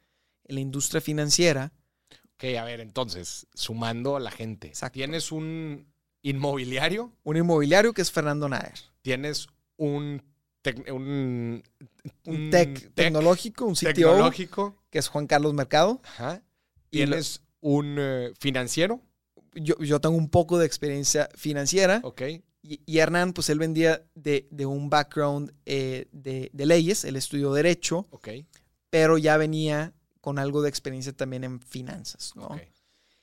[0.49, 1.73] en la industria financiera.
[2.35, 4.73] Ok, a ver, entonces, sumando a la gente.
[4.93, 5.87] Tienes un
[6.23, 7.13] inmobiliario.
[7.25, 8.79] Un inmobiliario que es Fernando Naer.
[9.03, 10.23] Tienes un,
[10.89, 11.63] un,
[12.51, 14.77] tech, tecnológico, un CTO, tecnológico.
[14.91, 16.01] que es Juan Carlos Mercado.
[16.05, 16.43] Ajá.
[16.91, 19.03] Y él es un eh, financiero.
[19.55, 22.01] Yo, yo, tengo un poco de experiencia financiera.
[22.05, 22.23] Ok.
[22.63, 27.53] Y, Hernán, pues él vendía de, de un background eh, de, de, leyes, él estudió
[27.53, 28.07] Derecho.
[28.11, 28.29] Ok.
[28.91, 29.95] Pero ya venía
[30.29, 32.49] con algo de experiencia también en finanzas, ¿no?
[32.49, 32.69] Okay.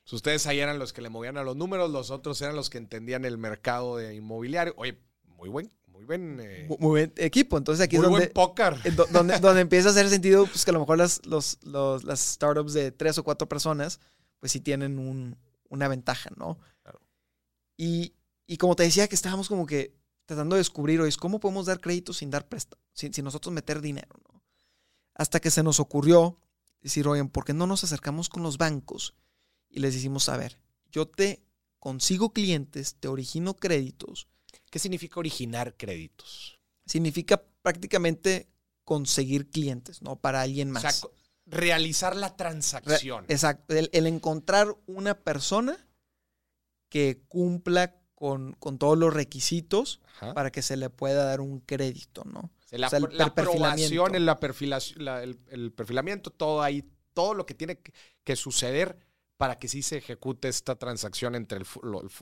[0.02, 2.72] Pues ustedes ahí eran los que le movían a los números, los otros eran los
[2.72, 4.74] que entendían el mercado de inmobiliario.
[4.76, 7.60] Oye, muy buen, muy buen, eh, muy buen equipo.
[7.60, 8.80] Entonces aquí es donde, buen póker.
[9.12, 12.22] donde, donde, empieza a hacer sentido pues, que a lo mejor las, los, los, las
[12.22, 14.00] startups de tres o cuatro personas,
[14.39, 15.38] pues sí tienen un,
[15.70, 16.58] una ventaja, ¿no?
[16.82, 17.02] Claro.
[17.78, 18.15] Y,
[18.48, 19.94] y, como te decía, que estábamos como que
[20.26, 22.82] tratando de descubrir, hoy, ¿cómo podemos dar crédito sin dar préstamo?
[22.94, 24.41] Sin, sin, nosotros meter dinero, ¿no?
[25.13, 26.39] Hasta que se nos ocurrió
[26.86, 29.15] decir, oye, ¿por qué no nos acercamos con los bancos
[29.69, 30.60] y les decimos, a ver,
[30.91, 31.43] yo te
[31.80, 34.28] consigo clientes, te origino créditos,
[34.69, 36.60] ¿Qué significa originar créditos?
[36.86, 38.50] Significa prácticamente
[38.84, 40.17] conseguir clientes, ¿no?
[40.17, 41.04] Para alguien más.
[41.04, 41.10] O sea,
[41.45, 43.26] realizar la transacción.
[43.28, 43.74] exacto.
[43.74, 45.88] El, encontrar una persona
[46.89, 50.02] que cumpla con, todos los requisitos
[50.34, 52.52] para que se le pueda dar un crédito, ¿no?
[52.78, 56.84] La, aprobación, la el, perfilamiento, todo ahí,
[57.14, 57.80] todo lo que tiene
[58.24, 58.98] que suceder
[59.38, 61.60] para que sí se ejecute esta transacción entre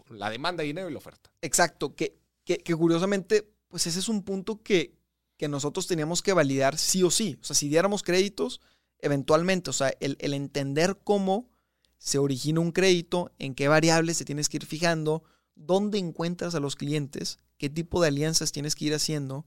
[0.09, 1.31] la demanda de dinero y la oferta.
[1.41, 4.97] Exacto, que que, curiosamente, pues ese es un punto que,
[5.37, 7.37] que, nosotros teníamos que validar sí o sí.
[7.41, 8.61] O sea, si diéramos créditos,
[8.99, 11.49] eventualmente, o sea, el, el entender cómo
[11.97, 15.23] se origina un crédito, en qué variables se tienes que ir fijando,
[15.55, 19.45] dónde encuentras a los clientes, qué tipo de alianzas tienes que ir haciendo.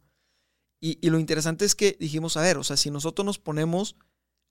[0.80, 3.96] Y, y, lo interesante es que dijimos, a ver, o sea, si nosotros nos ponemos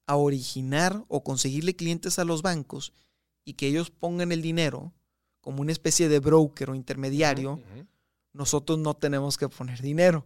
[0.08, 2.94] a originar o conseguirle clientes a los bancos
[3.44, 4.94] y que ellos pongan el dinero
[5.42, 7.62] como una especie de broker o intermediario,
[8.34, 10.26] nosotros no tenemos que poner dinero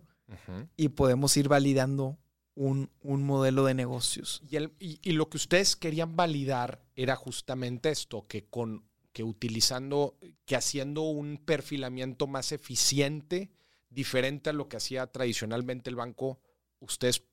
[0.78, 2.18] y podemos ir validando
[2.56, 4.42] un, modelo de negocios.
[4.80, 11.02] Y, lo que ustedes querían validar era justamente esto, que con que utilizando, que haciendo
[11.02, 13.50] un perfilamiento más eficiente,
[13.90, 16.40] diferente a lo que hacía tradicionalmente el banco,
[16.80, 17.24] ustedes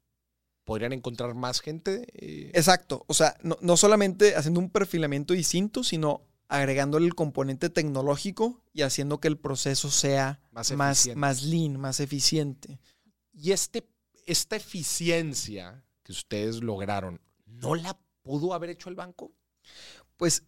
[0.64, 2.06] podrían encontrar más gente.
[2.14, 2.50] Eh.
[2.54, 3.04] Exacto.
[3.06, 8.82] O sea, no, no solamente haciendo un perfilamiento distinto, sino agregándole el componente tecnológico y
[8.82, 12.80] haciendo que el proceso sea más, más, lean, más eficiente.
[13.32, 13.88] Y este,
[14.26, 19.32] esta eficiencia que ustedes lograron, ¿no la pudo haber hecho el banco?
[20.16, 20.44] Pues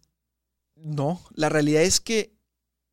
[0.75, 2.38] no, la realidad es que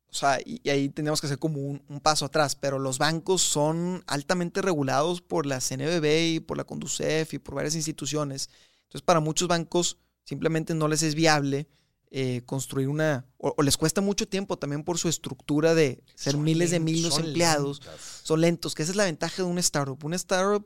[0.09, 3.41] o sea, y, ahí tenemos que hacer como un, un, paso atrás, pero los bancos
[3.41, 8.49] son altamente regulados por la CNBB y por la Conducef y por varias instituciones.
[8.83, 11.67] Entonces, para muchos bancos simplemente no les es viable
[12.09, 16.71] eh, construir una, o, les cuesta mucho tiempo también por su estructura de ser miles
[16.71, 17.81] de miles de empleados,
[18.23, 20.01] son lentos, que esa es la ventaja de un startup.
[20.05, 20.65] Un startup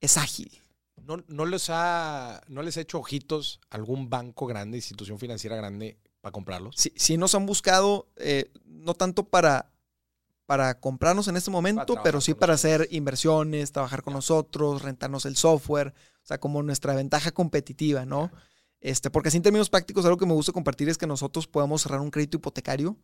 [0.00, 0.50] es ágil.
[1.02, 5.98] ¿No, no, les ha, ¿No les ha hecho ojitos algún banco grande, institución financiera grande
[6.26, 6.74] para comprarlos?
[6.76, 9.70] Sí, sí nos han buscado, eh, no tanto para,
[10.44, 15.36] para comprarnos en este momento, pero sí para hacer inversiones, trabajar con nosotros, rentarnos el
[15.36, 18.32] software, o sea, como nuestra ventaja competitiva, ¿no?
[18.80, 21.82] Este, porque así en términos prácticos, algo que me gusta compartir es que nosotros podemos
[21.82, 22.96] cerrar un crédito hipotecario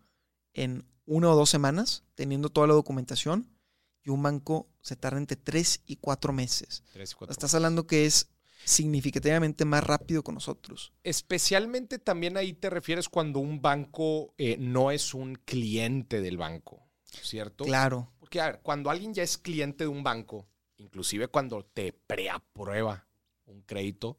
[0.52, 3.56] en una o dos semanas, teniendo toda la documentación,
[4.02, 6.82] y un banco se tarda entre tres y cuatro meses.
[7.28, 8.31] Estás hablando que es
[8.64, 10.92] significativamente más rápido con nosotros.
[11.02, 16.86] Especialmente también ahí te refieres cuando un banco eh, no es un cliente del banco,
[17.04, 17.64] ¿cierto?
[17.64, 18.12] Claro.
[18.18, 20.46] Porque, a ver, cuando alguien ya es cliente de un banco,
[20.76, 23.06] inclusive cuando te preaprueba
[23.46, 24.18] un crédito,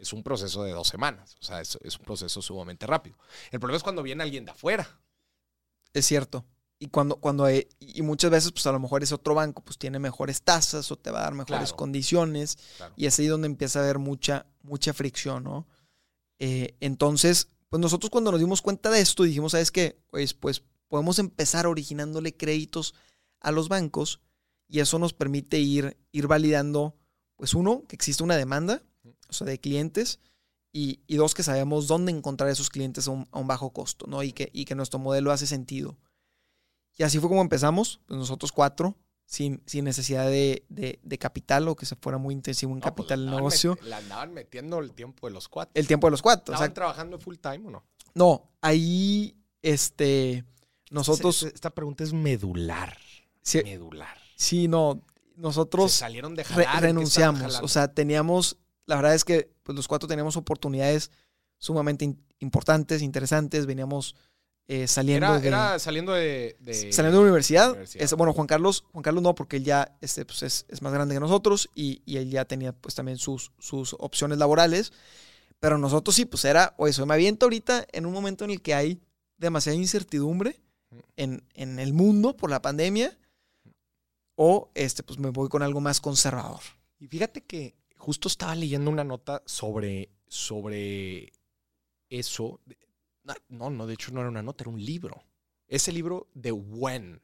[0.00, 1.36] es un proceso de dos semanas.
[1.40, 3.18] O sea, es, un proceso sumamente rápido.
[3.50, 5.00] El problema es cuando viene alguien de afuera.
[5.92, 6.44] Es cierto.
[6.82, 9.76] Y cuando, cuando hay, y muchas veces, pues a lo mejor ese otro banco, pues
[9.76, 12.58] tiene mejores tasas o te va a dar mejores condiciones.
[12.96, 15.68] Y es ahí donde empieza a haber mucha, mucha fricción, ¿no?
[16.38, 20.00] Eh, entonces, pues nosotros cuando nos dimos cuenta de esto, dijimos, ¿sabes qué?
[20.10, 22.94] Pues, pues podemos empezar originándole créditos
[23.40, 24.20] a los bancos
[24.66, 26.96] y eso nos permite ir, ir validando,
[27.36, 28.82] pues uno, que existe una demanda
[29.28, 30.20] o sea, de clientes,
[30.72, 34.22] y, dos, que sabemos dónde encontrar esos clientes a un, bajo costo, ¿no?
[34.22, 35.98] Y que, y que nuestro modelo hace sentido.
[37.00, 40.66] Y así fue como empezamos, pues nosotros cuatro, sin, sin necesidad de,
[41.18, 43.78] capital o que se fuera muy intensivo en pues, capital el negocio.
[43.84, 45.72] la andaban metiendo el tiempo de los cuatro.
[45.74, 46.52] El tiempo de los cuatro.
[46.52, 47.84] ¿Estaban trabajando full time o no?
[48.14, 50.44] No, ahí, este,
[50.90, 51.44] nosotros...
[51.44, 52.98] Esta pregunta es medular.
[53.64, 54.18] medular.
[54.36, 55.00] Sí, no,
[55.36, 55.92] nosotros...
[55.92, 56.44] salieron de
[56.80, 58.58] renunciamos, o sea, teníamos
[58.90, 61.12] la verdad es que pues, los cuatro teníamos oportunidades
[61.58, 63.64] sumamente importantes, interesantes.
[63.64, 64.16] Veníamos
[64.72, 65.48] eh, saliendo de.
[65.48, 66.56] Era saliendo de,
[66.92, 67.76] Saliendo de la universidad.
[68.16, 71.20] bueno, Juan Carlos, Juan Carlos no, porque él ya este, pues, es, más grande que
[71.20, 74.92] nosotros y, él ya tenía pues también sus, sus opciones laborales.
[75.58, 78.62] Pero nosotros sí, pues era, oye, eso me aviento ahorita en un momento en el
[78.62, 79.00] que hay
[79.38, 80.60] demasiada incertidumbre
[81.16, 83.18] en, en el mundo por la pandemia.
[84.36, 86.60] O este, pues me voy con algo más conservador.
[87.00, 91.32] Y fíjate que justo estaba leyendo una nota sobre, sobre
[92.08, 92.60] eso.
[93.48, 95.24] No, no, de hecho no era una nota, era un libro.
[95.68, 97.20] Ese libro de When,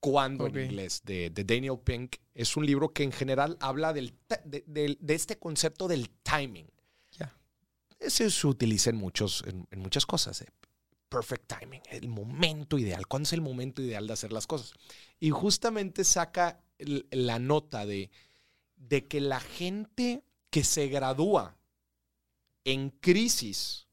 [0.00, 4.14] cuando en inglés, de, Daniel Pink, es un libro que en general habla del,
[4.44, 6.68] de, este concepto del timing.
[7.12, 7.34] Ya.
[7.98, 10.42] Ese se utiliza en, muchos, en, muchas cosas.
[10.42, 10.48] Eh.
[11.08, 13.06] Perfect timing, el momento ideal.
[13.06, 14.72] ¿Cuándo es el momento ideal de hacer las cosas?
[15.18, 18.10] Y justamente saca la nota de
[18.88, 21.56] de que la gente que se gradúa
[22.64, 23.86] en crisis,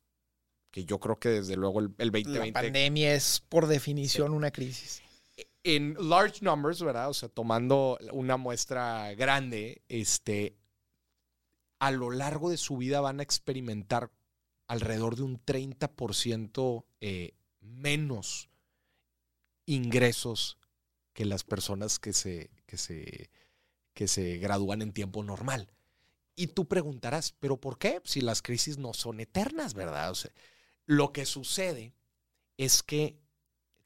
[0.72, 2.48] que yo creo que desde luego el, 2020...
[2.48, 5.02] La pandemia es por definición una crisis.
[5.64, 7.10] En large numbers, ¿verdad?
[7.10, 10.56] O sea, tomando una muestra grande, este,
[11.80, 14.12] a lo largo de su vida van a experimentar
[14.68, 18.50] alrededor de un 30% eh, menos
[19.66, 20.58] ingresos
[21.14, 23.30] que las personas que se, que se
[24.00, 25.68] que se gradúan en tiempo normal.
[26.34, 28.00] Y tú preguntarás, ¿pero por qué?
[28.06, 30.12] Si las crisis no son eternas, ¿verdad?
[30.12, 30.32] O sea,
[30.90, 31.94] lo que sucede
[32.58, 33.16] es que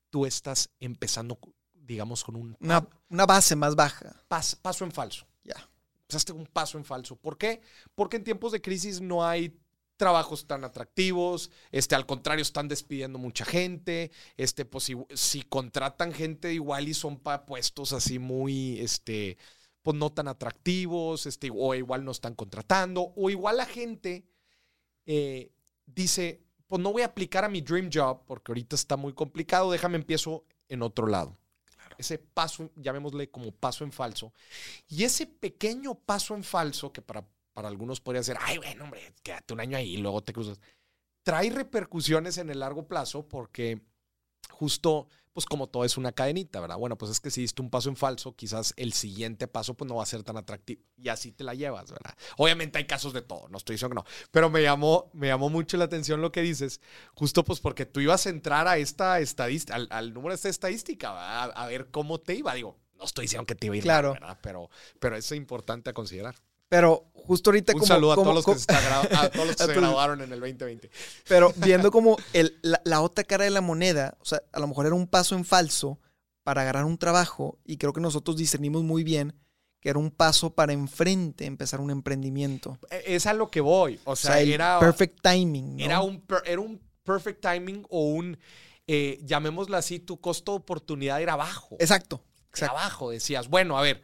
[0.09, 1.37] tú estás empezando,
[1.73, 2.57] digamos, con un...
[2.61, 4.23] Una, base más baja.
[4.29, 5.27] paso en falso.
[5.43, 5.69] Ya.
[6.03, 7.17] Empezaste un paso en falso.
[7.17, 7.59] ¿Por qué?
[7.93, 9.59] Porque en tiempos de crisis no hay
[9.97, 16.13] trabajos tan atractivos, este, al contrario, están despidiendo mucha gente, este, pues si, si contratan
[16.13, 19.37] gente igual y son para puestos así muy, este,
[19.81, 24.25] pues no tan atractivos, este, o igual no están contratando, o igual la gente
[25.05, 25.51] eh,
[25.85, 26.42] dice,
[26.73, 29.95] pues no voy a aplicar a mi dream job porque ahorita está muy complicado, déjame
[29.95, 31.37] empiezo en otro lado.
[31.99, 34.33] Ese paso, llamémosle como paso en falso.
[34.87, 39.13] Y ese pequeño paso en falso, que para, para algunos podría ser, ay, bueno, hombre,
[39.21, 40.59] quédate un año ahí y luego te cruzas,
[41.21, 43.79] trae repercusiones en el largo plazo porque
[44.49, 46.77] justo pues como todo es una cadenita, ¿verdad?
[46.77, 49.89] Bueno, pues es que si diste un paso en falso, quizás el siguiente paso pues
[49.89, 52.15] no va a ser tan atractivo y así te la llevas, ¿verdad?
[52.37, 55.49] Obviamente hay casos de todo, no estoy diciendo que no, pero me llamó, me llamó
[55.49, 56.81] mucho la atención lo que dices,
[57.15, 61.11] justo pues porque tú ibas a entrar a esta estadística, al, número de esta estadística,
[61.11, 61.51] ¿verdad?
[61.55, 64.13] A, ver cómo te iba, digo, no estoy diciendo que te iba a ir claro.
[64.13, 64.37] ¿verdad?
[64.41, 66.35] Pero, pero es importante a considerar.
[66.75, 67.87] Pero justo ahorita Un como...
[67.87, 69.75] saludo a como- todos los que se, a todos los que A se todos.
[69.77, 70.89] graduaron en el 2020.
[71.27, 74.67] Pero viendo como el, la, la otra cara de la moneda, o sea, a lo
[74.67, 75.99] mejor era un paso en falso
[76.43, 79.35] para agarrar un trabajo y creo que nosotros discernimos muy bien
[79.79, 82.79] que era un paso para enfrente empezar un emprendimiento.
[82.89, 83.99] E- Es a lo que voy.
[84.05, 85.77] O O sea, era, perfect timing.
[85.77, 85.83] ¿no?
[85.85, 88.37] era, un, per- era un perfect timing o un,
[88.87, 91.75] eh, llamémoslo así, tu costo de oportunidad era bajo.
[91.79, 92.23] Exacto.
[92.25, 92.75] Era exacto.
[92.75, 93.09] bajo.
[93.11, 94.03] Decías, bueno, a ver,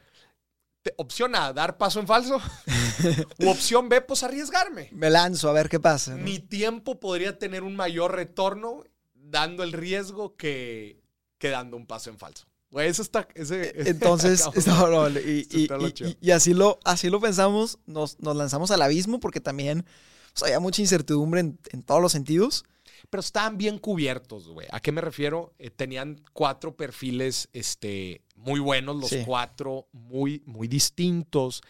[0.89, 2.39] te- opción A, dar paso en falso.
[3.39, 4.89] u opción B, pues arriesgarme.
[4.91, 6.15] Me lanzo a ver qué pasa.
[6.15, 6.23] ¿no?
[6.23, 11.01] Mi tiempo podría tener un mayor retorno dando el riesgo que,
[11.37, 12.45] que dando un paso en falso.
[12.71, 13.27] Güey, eso está.
[13.35, 16.09] ese- Entonces, acabamos- no, no, y, chido.
[16.09, 19.85] y- y así, lo, así lo pensamos, nos, nos lanzamos al abismo porque también
[20.33, 22.65] pues, había mucha incertidumbre en, en todos los sentidos.
[23.09, 24.67] Pero estaban bien cubiertos, güey.
[24.71, 25.53] ¿A qué me refiero?
[25.57, 29.23] Eh, tenían cuatro perfiles este, muy buenos, los Sí.
[29.25, 31.61] cuatro muy, muy distintos.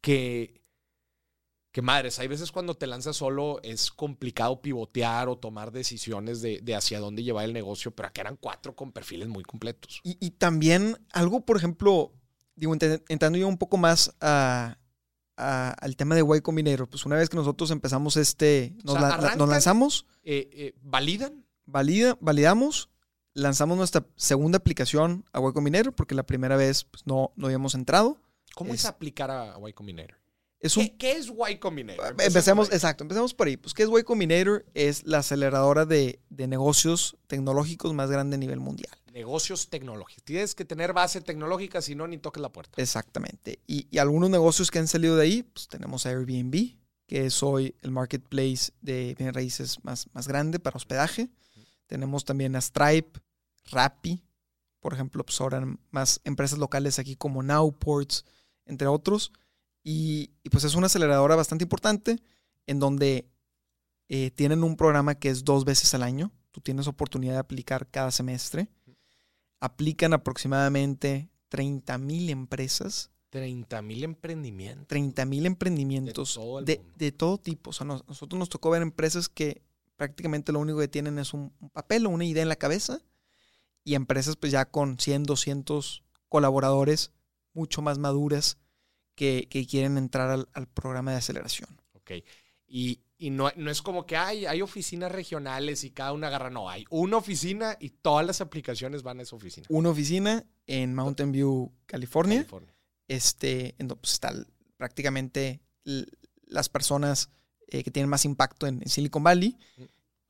[0.00, 0.62] Que,
[1.72, 6.60] que madres, hay veces cuando te lanzas solo es complicado pivotear o tomar decisiones de,
[6.62, 10.00] de hacia dónde llevar el negocio, pero acá eran cuatro con perfiles muy completos.
[10.02, 12.12] Y, y también algo, por ejemplo,
[12.56, 14.78] digo, ent- entrando yo un poco más a-
[15.36, 18.98] a- al tema de Y Combinator, pues una vez que nosotros empezamos este, nos, O
[18.98, 21.44] sea, la- la- nos arrancan- lanzamos, Eh, eh, ¿Validan?
[21.66, 22.88] valida, validamos,
[23.38, 27.74] lanzamos nuestra segunda aplicación a Y Combinator porque la primera vez pues, no, no habíamos
[27.74, 28.20] entrado.
[28.54, 30.16] ¿Cómo es, Es- aplicar a Y Combinator?
[30.60, 32.16] Es un ¿Qué, qué es Y Combinator?
[32.20, 32.76] Empecemos, por ahí.
[32.76, 33.56] exacto, empecemos por ahí.
[33.56, 34.66] Pues, ¿qué es Y Combinator?
[34.74, 38.90] Es la aceleradora de, de negocios tecnológicos más grande a nivel mundial.
[39.12, 40.24] Negocios tecnológicos.
[40.24, 42.82] Tienes que tener base tecnológica, si no, ni toques la puerta.
[42.82, 43.60] Exactamente.
[43.68, 47.76] Y, y algunos negocios que han salido de ahí, pues tenemos Airbnb, que es hoy
[47.82, 51.28] el marketplace de bienes raíces más, más grande para hospedaje.
[51.86, 53.20] Tenemos también a Stripe,
[53.70, 54.22] Rappi,
[54.80, 58.24] por ejemplo, pues ahora más empresas locales aquí como Nowports,
[58.66, 59.32] entre otros.
[59.82, 62.20] Y, y, pues es una aceleradora bastante importante
[62.66, 63.28] en donde
[64.08, 66.30] eh, tienen un programa que es dos veces al año.
[66.50, 68.68] Tú tienes oportunidad de aplicar cada semestre.
[69.60, 74.86] Aplican aproximadamente 30 mil empresas 30 mil emprendimientos.
[74.88, 76.92] 30 mil emprendimientos De todo el de, mundo.
[76.96, 77.70] de todo tipo.
[77.70, 79.60] O sea, nos- nosotros nos tocó ver empresas que
[79.96, 83.00] prácticamente lo único que tienen es un, un papel o una idea en la cabeza
[83.88, 87.12] y empresas pues ya con 100, 200 colaboradores
[87.54, 88.58] mucho más maduras
[89.14, 91.80] que, que quieren entrar al, al programa de aceleración.
[91.94, 92.10] Ok.
[92.66, 96.50] Y, y no, no es como que hay, hay oficinas regionales y cada una agarra.
[96.50, 99.66] No, hay una oficina y todas las aplicaciones van a esa oficina.
[99.70, 102.74] Una oficina en Mountain View, California, California.
[103.08, 104.46] este, en donde pues, están
[104.76, 105.62] prácticamente
[106.44, 107.30] las personas
[107.68, 109.56] eh, que tienen más impacto en, en Silicon Valley.
[109.78, 109.82] Mm.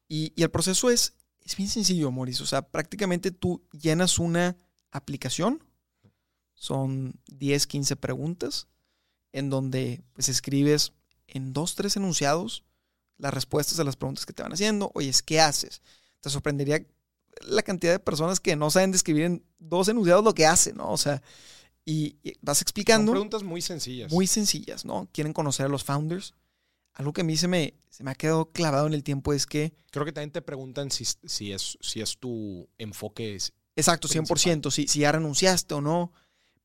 [0.06, 1.16] Y, y el proceso es,
[1.48, 2.44] es bien sencillo, Mauricio.
[2.44, 4.56] O sea, prácticamente tú llenas una
[4.90, 5.64] aplicación,
[6.52, 8.68] son 10, 15 preguntas,
[9.32, 10.92] en donde pues escribes
[11.26, 12.64] en dos, tres enunciados
[13.16, 14.90] las respuestas a las preguntas que te van haciendo.
[14.94, 15.80] Oye, ¿qué haces?
[16.20, 16.84] Te sorprendería
[17.40, 20.90] la cantidad de personas que no saben describir en dos enunciados lo que hacen, ¿no?
[20.90, 21.22] O sea,
[21.86, 24.12] y, y vas Son explicando preguntas muy sencillas.
[24.12, 25.08] muy sencillas, ¿no?
[25.12, 26.34] Quieren conocer a los founders.
[26.98, 29.46] Algo que a mí se me, se me ha quedado clavado en el tiempo es
[29.46, 33.34] que, Creo que también te preguntan si, si, es, si es tu enfoque.
[33.36, 36.12] es- exacto, 100%, si, si ya renunciaste o no,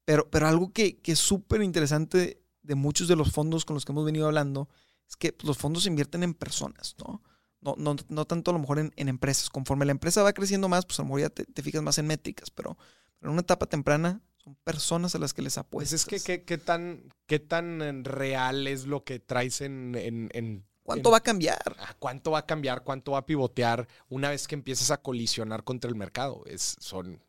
[0.05, 3.85] pero, pero algo que, que es súper interesante de muchos de los fondos con los
[3.85, 4.67] que hemos venido hablando
[5.07, 7.21] es que los fondos invierten en personas, ¿no?
[7.61, 9.49] No, no, no tanto a lo mejor en, en empresas.
[9.49, 11.97] Conforme la empresa va creciendo más, pues a lo mejor ya te, te fijas más
[11.97, 12.77] en métricas, pero,
[13.19, 16.07] pero en una etapa temprana son personas a las que les Pues apuestas.
[16.13, 19.95] es que qué, tan, qué tan eh, real es lo que traes en...
[19.95, 21.61] en, en- ¿Cuánto en- va a cambiar?
[21.79, 22.83] ah, ¿Cuánto va a cambiar?
[22.83, 26.43] ¿Cuánto va a pivotear una vez que empieces a colisionar contra el mercado?
[26.45, 27.23] Es, son,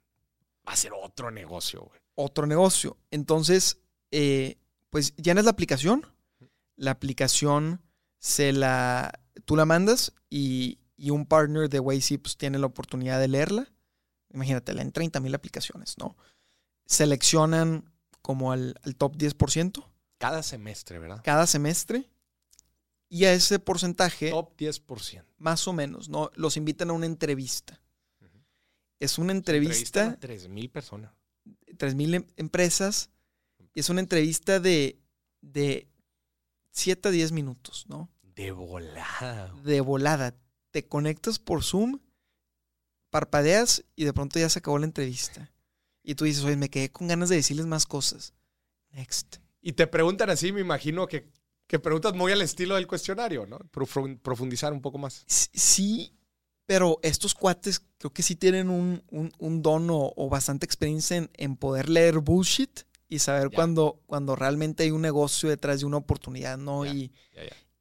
[0.68, 2.00] va a ser otro negocio, güey.
[2.16, 2.96] otro negocio.
[3.12, 3.78] Entonces,
[4.10, 4.56] eh,
[4.90, 6.04] pues llenas la aplicación.
[6.74, 7.80] La aplicación
[8.18, 9.20] se la.
[9.44, 13.72] Tú la mandas y, y un partner de Waze pues, tiene la oportunidad de leerla.
[14.32, 16.16] Imagínate, leen 30 mil aplicaciones, ¿no?
[16.86, 17.90] Seleccionan
[18.22, 19.84] como al, al top 10%
[20.18, 21.20] Cada semestre, ¿verdad?
[21.24, 22.08] cada semestre.
[23.08, 25.24] Y a ese porcentaje, Top 10%.
[25.38, 26.30] más o menos, ¿no?
[26.34, 27.80] Los invitan a una entrevista.
[28.98, 30.16] Es una entrevista.
[30.18, 31.12] 3 mil personas.
[31.76, 33.10] 3.000 em- empresas
[33.74, 34.98] y es una entrevista de,
[35.42, 35.88] de
[36.70, 38.08] 7 a 10 minutos, ¿no?
[38.22, 39.52] De volada.
[39.62, 40.34] De volada.
[40.70, 41.98] Te conectas por Zoom,
[43.10, 45.52] parpadeas y de pronto ya se acabó la entrevista.
[46.04, 48.34] Y tú dices, oye, me quedé con ganas de decirles más cosas.
[48.92, 49.38] Next.
[49.60, 51.30] Y te preguntan así, me imagino que,
[51.66, 53.58] que preguntas muy al estilo del cuestionario, ¿no?
[53.72, 55.24] Profun- Profundizar un poco más.
[55.26, 56.12] Sí,
[56.66, 61.16] pero estos cuates creo que sí tienen un, un- un don o, o bastante experiencia
[61.16, 65.86] en, en poder leer bullshit y saber cuando, cuando realmente hay un negocio detrás de
[65.86, 66.84] una oportunidad, ¿no?
[66.86, 67.12] y,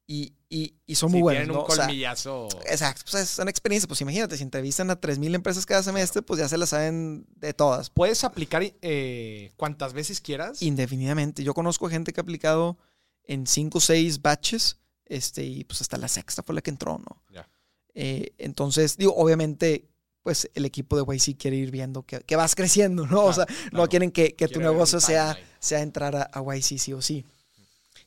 [0.06, 1.44] y, y, son muy buenos.
[1.44, 2.48] Tienen un colmillazo.
[2.66, 3.88] exacto, pues es una experiencia.
[3.88, 7.54] Pues imagínate, si entrevistan a 3.000 empresas cada semestre, pues ya se las saben de
[7.54, 7.88] todas.
[7.90, 10.60] ¿Puedes aplicar eh, cuantas veces quieras?
[10.62, 11.42] Indefinidamente.
[11.42, 12.76] Yo conozco gente que ha aplicado
[13.24, 16.98] en 5 o 6 batches este, y pues hasta la sexta fue la que entró,
[16.98, 17.22] ¿no?
[17.32, 17.48] Ya.
[17.94, 19.88] Eh, entonces, digo, obviamente
[20.22, 23.26] pues el equipo de YC quiere ir viendo que, vas creciendo, ¿no?
[23.26, 27.02] o sea, no quieren que, tu negocio sea, sea entrar a, a, YC sí o
[27.02, 27.26] sí.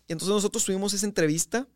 [0.08, 1.68] Y entonces nosotros tuvimos esa entrevista.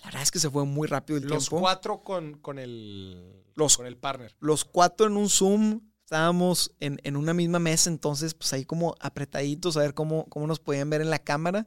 [0.00, 1.36] La verdad es que se fue muy rápido el tiempo.
[1.36, 4.34] Los cuatro con, con, el, los, con el partner.
[4.40, 5.80] Los cuatro en un Zoom.
[6.04, 10.58] Estábamos en, una misma mesa, entonces pues ahí como apretaditos a ver cómo, cómo nos
[10.58, 11.66] podían ver en la cámara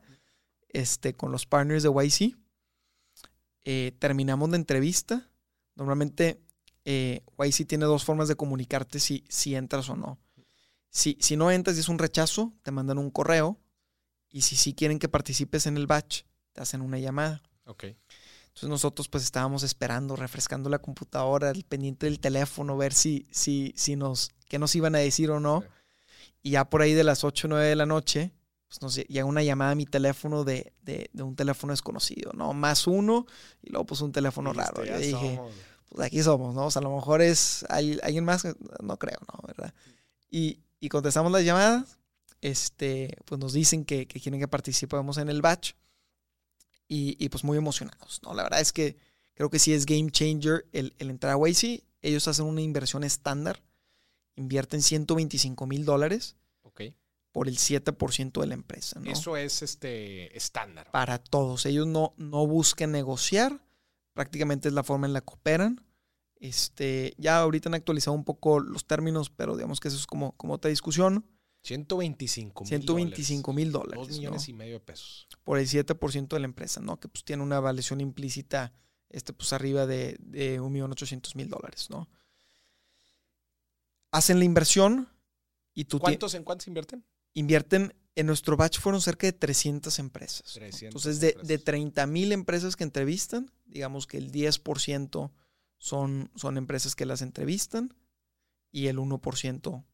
[0.70, 2.36] este, con los partners de YC.
[3.64, 5.30] Eh, terminamos la entrevista.
[5.76, 6.42] Normalmente
[6.86, 10.20] eh, YC tiene dos formas de comunicarte si, si entras o no.
[10.90, 13.60] Si, si no entras y es un rechazo, te mandan un correo.
[14.30, 16.24] Y si sí quieren que participes en el batch,
[16.54, 17.44] te hacen una llamada.
[17.66, 17.86] Ok.
[18.52, 23.74] Entonces nosotros pues estábamos esperando, refrescando la computadora, el pendiente del teléfono, ver si, si,
[23.78, 25.64] si nos, qué nos iban a decir o no.
[26.44, 28.34] Y ya por ahí de las 8 o 9 de la noche,
[28.68, 32.54] pues nos llega una llamada a mi teléfono de, de, de, un teléfono desconocido, ¿no?
[32.54, 33.26] Más uno
[33.62, 34.84] y luego pues un teléfono raro.
[34.84, 35.40] Yo dije,
[35.90, 36.66] pues aquí somos, ¿no?
[36.66, 38.46] O sea, a lo mejor es alguien más,
[38.82, 39.48] no creo, ¿no?
[39.48, 39.74] ¿Verdad?
[40.30, 42.00] Y, y contestamos las llamadas,
[42.42, 45.74] este, pues nos dicen que, que quieren que participemos en el batch
[46.94, 48.34] y, y, pues muy emocionados, ¿no?
[48.34, 48.98] La verdad es que
[49.34, 51.86] creo que sí es game changer el, el entrar a Waze.
[52.02, 53.64] Ellos hacen una inversión estándar,
[54.36, 56.36] invierten 125 mil dólares
[57.32, 59.10] por el 7% de la empresa, ¿no?
[59.10, 60.92] Eso es este estándar.
[60.92, 61.66] Para todos.
[61.66, 63.66] Ellos no, no buscan negociar,
[64.12, 65.82] prácticamente es la forma en la que operan.
[66.36, 70.34] Este, ya ahorita han actualizado un poco los términos, pero digamos que eso es como,
[70.34, 71.26] como otra discusión.
[71.62, 74.08] 125 mil 125 mil dólares.
[74.08, 75.28] Dos millones y medio de pesos.
[75.44, 77.00] Por el 7% de la empresa, ¿no?
[77.00, 78.74] Que pues tiene una evaluación implícita,
[79.10, 82.10] este, pues arriba de, de 1.800.000 dólares, ¿no?
[84.12, 85.08] Hacen la inversión
[85.74, 86.00] y tú...
[86.00, 87.06] ¿Cuántos en cuántos invierten?
[87.34, 90.58] Invierten en nuestro batch fueron cerca de 300 empresas.
[90.82, 95.32] Entonces, de, de 30 mil empresas que entrevistan, digamos que el 10%
[95.78, 97.94] son, son empresas que las entrevistan
[98.72, 99.86] y el 1%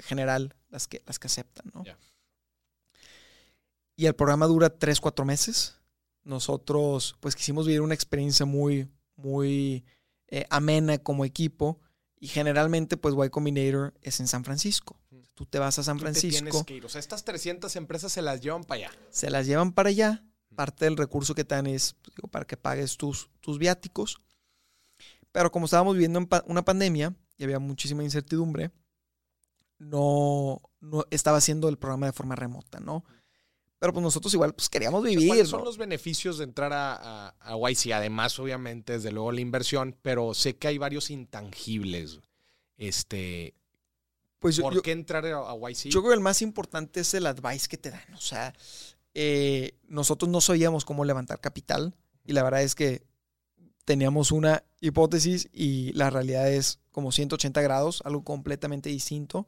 [0.00, 1.70] general las que, las que aceptan.
[1.74, 1.84] ¿no?
[3.96, 5.76] Y el programa dura 3, 4 meses.
[6.24, 9.84] Nosotros pues quisimos vivir una experiencia muy, muy
[10.28, 11.80] eh, amena como equipo
[12.20, 14.98] y generalmente pues Y Combinator es en San Francisco.
[15.34, 16.44] Tú te vas a San Francisco.
[16.44, 16.84] tienes que ir.
[16.84, 18.98] O sea, estas 300 empresas se las llevan para allá.
[19.10, 20.24] Se las llevan para allá.
[20.54, 24.20] Parte del recurso que te dan es pues, digo, para que pagues tus, tus viáticos.
[25.30, 28.72] Pero como estábamos viviendo en una pandemia y había muchísima incertidumbre,
[29.78, 33.04] no, no estaba haciendo el programa de forma remota, ¿no?
[33.78, 35.28] Pero pues nosotros igual pues queríamos vivir.
[35.28, 37.92] ¿Cuáles son los beneficios de entrar a, a, YC?
[37.92, 42.18] Además, obviamente, desde luego la inversión, pero sé que hay varios intangibles.
[42.76, 43.54] Este,
[44.40, 45.90] pues ¿Por qué entrar a, YC?
[45.90, 48.14] Yo creo que el más importante es el advice que te dan.
[48.14, 48.52] O sea,
[49.14, 53.02] eh, nosotros no sabíamos cómo levantar capital y la verdad es que
[53.84, 59.46] teníamos una hipótesis y la realidad es como 180 grados, algo completamente distinto.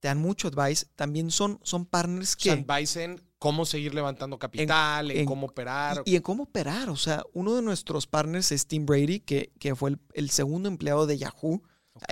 [0.00, 0.86] Te dan mucho advice.
[0.94, 2.50] También son, son partners que...
[2.50, 6.02] advice en cómo seguir levantando capital, en, cómo operar.
[6.04, 6.90] Y, en cómo operar.
[6.90, 11.06] O sea, uno de nuestros partners es Tim Brady, que, que fue el, segundo empleado
[11.06, 11.62] de Yahoo.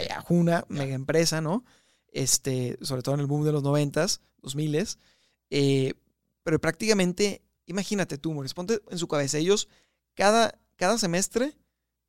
[0.09, 1.65] Yahoo, una mega empresa, ¿no?
[2.17, 4.99] este, sobre todo en el boom de los 90s, 2000s.
[5.51, 5.95] Eh,
[6.43, 9.69] pero prácticamente, imagínate tú, Maurice, ponte en su cabeza, ellos
[10.15, 11.57] cada, cada semestre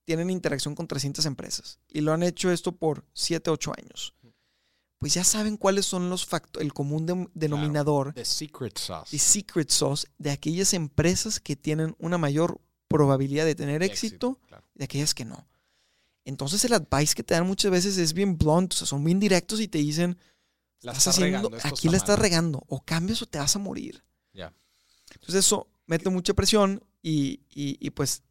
[0.06, 4.14] tienen interacción con 300 empresas y lo han hecho esto por 7, 8 años.
[5.00, 8.14] Pues ya saben cuáles son los factores, el común denominador.
[8.14, 9.12] The secret sauce.
[9.12, 14.40] The secret sauce de aquellas empresas que tienen una mayor probabilidad de tener éxito,
[14.76, 15.48] y de aquellas que no.
[16.26, 19.20] Entonces el advice que te dan muchas veces es bien blunt, o sea, son bien
[19.20, 20.18] directos y te dicen,
[20.82, 24.04] la estás haciendo, aquí la estás regando, o cambias o te vas a morir.
[24.34, 24.54] Ya.
[25.14, 28.24] Entonces eso mete mucha presión y, y, pues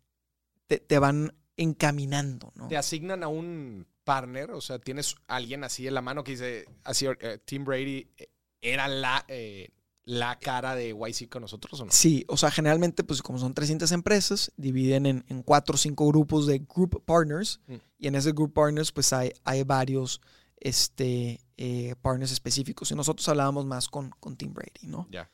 [0.67, 2.69] te, van encaminando, ¿no?
[2.69, 6.65] Te asignan a un partner, o sea, tienes alguien así en la mano que dice,
[6.85, 8.31] así, eh, Tim Brady eh,
[8.63, 9.71] era la, eh,
[10.05, 11.91] la cara de YC con nosotros o no?
[11.91, 16.07] Sí, o sea, generalmente, pues como son 300 empresas, dividen en, en cuatro o cinco
[16.07, 17.61] grupos de group partners.
[17.67, 17.75] Mm.
[17.99, 20.21] Y en ese group partners, pues hay, hay varios
[20.59, 22.93] este, eh, partners específicos.
[22.93, 25.09] Y nosotros hablábamos más con, con Tim Brady, ¿no?
[25.11, 25.29] Ya.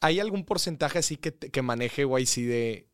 [0.00, 2.88] ¿Hay algún porcentaje así que, que maneje YC de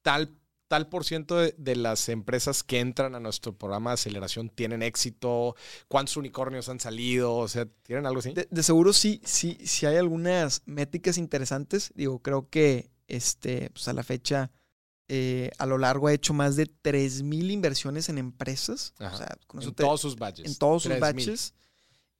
[0.00, 0.34] tal
[0.68, 5.56] tal por ciento de, las empresas que entran a nuestro programa de aceleración tienen éxito?
[5.88, 7.34] ¿Cuántos unicornios han salido?
[7.34, 8.34] O sea, ¿tienen algo así?
[8.34, 11.92] De, seguro sí, sí, sí hay algunas métricas interesantes.
[11.94, 14.50] Digo, creo que este, pues a la fecha,
[15.08, 18.94] eh, a lo largo ha hecho más de 3.000 inversiones en empresas.
[19.00, 20.46] O sea, en todos sus batches.
[20.46, 21.54] En todos sus batches.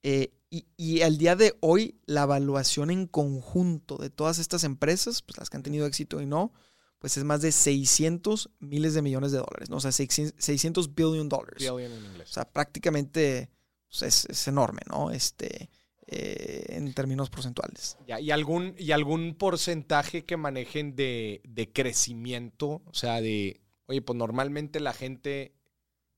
[0.02, 5.20] Eh, y, y, al día de hoy, la evaluación en conjunto de todas estas empresas,
[5.20, 6.54] pues las que han tenido éxito y no,
[6.98, 9.76] pues es más de 600 miles de millones de dólares, ¿no?
[9.76, 11.58] O sea, 600 billion dólares.
[11.58, 12.30] Billion en inglés.
[12.30, 13.50] O sea, prácticamente
[13.88, 15.10] pues, es, enorme, ¿no?
[15.10, 15.70] Este,
[16.06, 17.96] eh, en términos porcentuales.
[18.06, 22.82] ¿y, algún, ¿Y algún porcentaje que manejen de, crecimiento?
[22.86, 25.54] O sea, de, oye, pues normalmente la gente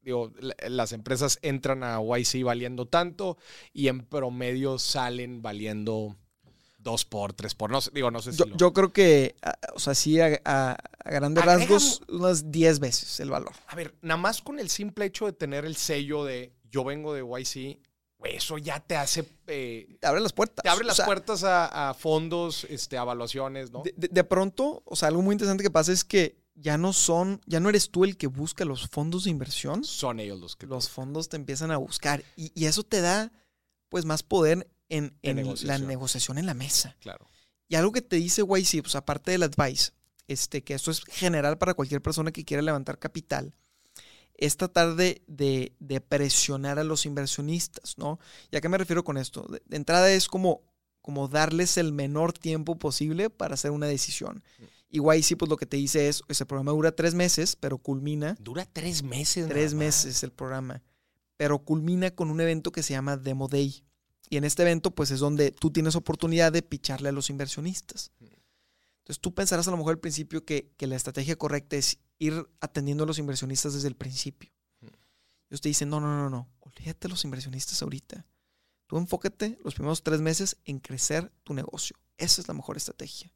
[0.03, 0.33] digo,
[0.67, 3.37] las empresas entran a YC valiendo tanto
[3.75, 6.17] y en promedio salen valiendo
[6.83, 7.71] dos por, tres por.
[7.71, 8.43] No, digo, no sé si.
[8.57, 9.37] Yo, creo que,
[9.75, 13.53] o sea, sí, a, grandes rasgos, unas 10 veces el valor.
[13.67, 17.15] A ver, nada más con el simple hecho de tener el sello de yo vengo
[17.15, 17.79] de YC,
[18.25, 19.27] eso ya te hace.
[19.47, 20.63] Eh, te abre las puertas.
[20.63, 23.83] Te abre las puertas a, fondos, este, evaluaciones, ¿no?
[23.97, 27.61] De, pronto, o sea, algo muy interesante que pasa es que ya no son, ya
[27.61, 29.85] no eres tú el que busca los fondos de inversión.
[29.85, 30.67] Son ellos los que.
[30.67, 32.23] Los fondos te empiezan a buscar.
[32.37, 33.33] Y, y eso te da,
[33.89, 35.17] pues, más poder en,
[35.63, 36.97] la negociación en la mesa.
[37.01, 37.31] Claro.
[37.69, 39.93] Y algo que te dice YC, pues aparte del advice,
[40.27, 43.55] este, que esto es general para cualquier persona que quiera levantar capital,
[44.35, 48.19] es tratar de, de, presionar a los inversionistas, ¿no?
[48.51, 49.47] ¿Y a qué me refiero con esto?
[49.49, 50.63] De, entrada es como,
[51.03, 54.43] como darles el menor tiempo posible para hacer una decisión.
[54.59, 54.65] Mm.
[54.93, 58.37] Y YC, pues lo que te dice es, ese programa dura tres meses, pero culmina.
[58.41, 59.47] Dura tres meses.
[59.47, 60.83] Tres meses el programa.
[61.37, 63.85] Pero culmina con un evento que se llama Demo Day.
[64.31, 68.13] Y en este evento, pues es donde tú tienes oportunidad de picharle a los inversionistas.
[68.21, 73.03] Entonces tú pensarás a lo mejor al principio que, la estrategia correcta es ir atendiendo
[73.03, 74.51] a los inversionistas desde el principio.
[75.51, 78.25] Y usted dice, no, no, no, no, olvídate de los inversionistas ahorita.
[78.87, 81.97] Tú enfócate los primeros tres meses en crecer tu negocio.
[82.17, 83.33] Esa es la mejor estrategia.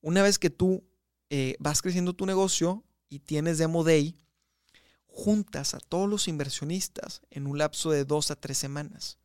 [0.00, 0.84] Una vez que tú
[1.28, 4.14] eh, vas creciendo tu negocio y tienes Demo Day,
[5.06, 9.18] juntas a todos los inversionistas en un lapso de dos a tres semanas.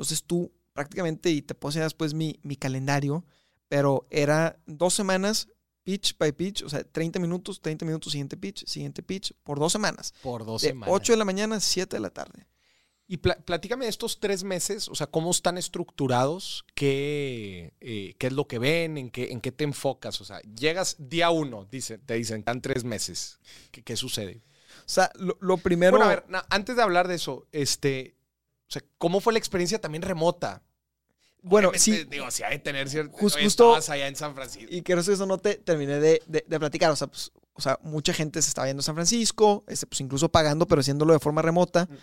[0.00, 3.24] Entonces tú prácticamente, y te puse después mi, mi calendario,
[3.68, 5.48] pero era dos semanas
[5.82, 9.72] pitch by pitch, o sea, 30 minutos, 30 minutos, siguiente pitch, siguiente pitch, por dos
[9.72, 10.14] semanas.
[10.22, 10.94] Por dos de semanas.
[10.94, 12.46] 8 de la mañana 7 de la tarde.
[13.06, 18.32] Y platícame de estos tres meses, o sea, cómo están estructurados, qué, eh, qué es
[18.32, 20.20] lo que ven, en qué, en qué te enfocas.
[20.20, 23.40] O sea, llegas día uno, dice, te dicen, están tres meses.
[23.72, 24.44] ¿Qué, qué sucede?
[24.78, 25.98] O sea, lo, lo primero.
[25.98, 28.14] Bueno, a ver, antes de hablar de eso, este,
[28.70, 30.62] o sea, ¿cómo fue la experiencia también remota?
[31.42, 32.04] Bueno, sí.
[32.04, 33.16] Digo, si hay que tener cierto.
[33.16, 33.74] justo.
[33.74, 34.68] allá en San Francisco.
[34.70, 36.92] Y que eso no te terminé de, platicar.
[36.92, 40.00] O sea, pues, o sea, mucha gente se estaba yendo a San Francisco, este, pues
[40.00, 41.86] incluso pagando, pero haciéndolo de forma remota.
[41.86, 41.96] Mm.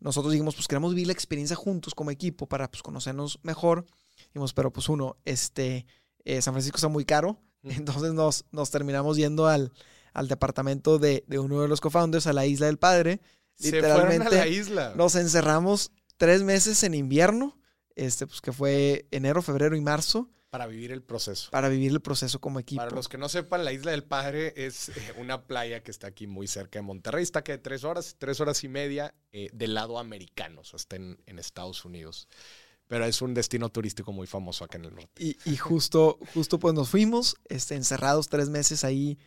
[0.00, 3.84] Nosotros dijimos, pues queremos vivir la experiencia juntos como equipo para pues, conocernos mejor.
[4.28, 5.84] Dijimos, pero pues uno, este,
[6.24, 7.38] eh, San Francisco está muy caro.
[7.62, 7.70] Mm.
[7.76, 9.72] Entonces nos, nos terminamos yendo al,
[10.14, 13.20] al departamento de, uno de los co-founders, a la isla del padre.
[13.58, 14.92] Literalmente, Se a la isla.
[14.96, 17.58] Nos encerramos tres meses en invierno,
[17.94, 20.30] este, pues que fue enero, febrero y marzo.
[20.50, 21.50] Para vivir el proceso.
[21.50, 22.80] Para vivir el proceso como equipo.
[22.80, 26.06] Para los que no sepan, la Isla del Padre es eh, una playa que está
[26.06, 27.24] aquí muy cerca de Monterrey.
[27.24, 30.94] Está que tres horas, tres horas y media eh, del lado americano, o sea, está
[30.96, 32.28] en, Estados Unidos.
[32.86, 35.24] Pero es un destino turístico muy famoso acá en el norte.
[35.24, 39.18] Y, y justo, justo pues nos fuimos, este, encerrados tres meses ahí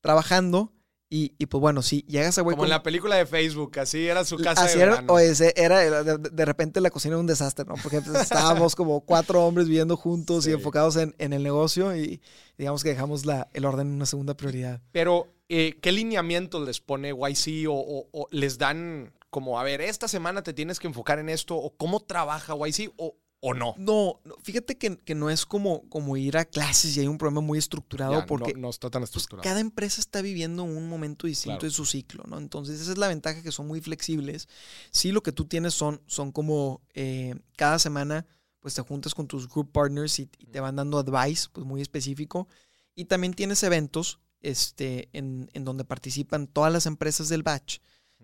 [0.00, 0.72] trabajando.
[1.14, 2.56] Y, pues bueno, si llegas a güey.
[2.56, 4.64] Como en la película de Facebook, así era su casa.
[4.64, 7.74] Así era, o ese, era de, repente la cocina era un desastre, ¿no?
[7.82, 12.22] Porque pues, estábamos como cuatro hombres viviendo juntos y enfocados en, el negocio y
[12.56, 14.80] digamos que dejamos la, el orden en una segunda prioridad.
[14.90, 20.08] Pero, eh, ¿qué lineamientos les pone YC o, o, les dan como, a ver, esta
[20.08, 23.74] semana te tienes que enfocar en esto o cómo trabaja YC o, ¿O no?
[23.76, 27.58] No, fíjate que, no es como, como ir a clases y hay un problema muy
[27.58, 29.42] estructurado porque no, está tan pues, estructurado.
[29.42, 32.38] cada empresa está viviendo un momento distinto de su ciclo, ¿no?
[32.38, 34.48] Entonces esa es la ventaja que son muy flexibles.
[34.92, 38.26] Sí, lo que tú tienes son, son como eh, cada semana
[38.60, 42.46] pues te juntas con tus group partners y, te van dando advice pues muy específico.
[42.94, 47.80] Y también tienes eventos este, en, en donde participan todas las empresas del batch,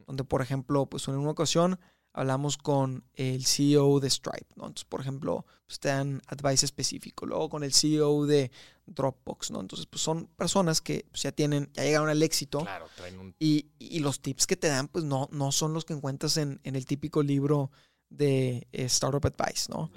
[0.07, 1.81] donde por ejemplo pues en una ocasión
[2.19, 4.66] hablamos con el CEO de Stripe, ¿no?
[4.66, 7.27] Entonces, por ejemplo, pues te dan advice específico.
[7.27, 8.51] Luego con el CEO de
[8.87, 9.61] Dropbox, ¿no?
[9.61, 12.61] Entonces, pues son personas que pues, ya tienen, ya llegaron al éxito.
[12.61, 13.35] Claro, traen un...
[13.39, 16.61] y, y, los tips que te dan, pues no, no son los que encuentras en,
[16.64, 17.71] en el típico libro
[18.11, 19.91] de eh, Startup Advice, ¿no?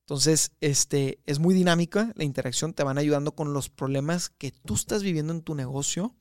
[0.00, 4.74] Entonces, este, es muy dinámica la interacción, te van ayudando con los problemas que tú
[4.74, 6.16] estás viviendo en tu negocio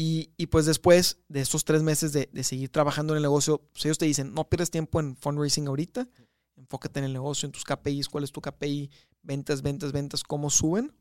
[0.00, 3.58] Y, y pues después de estos tres meses de, de, seguir trabajando en el negocio,
[3.72, 6.08] pues ellos te dicen, no pierdes tiempo en fundraising ahorita,
[6.54, 8.92] enfócate en el negocio, en tus KPIs, cuál es tu KPI,
[9.22, 10.94] ventas, ventas, ventas, cómo suben.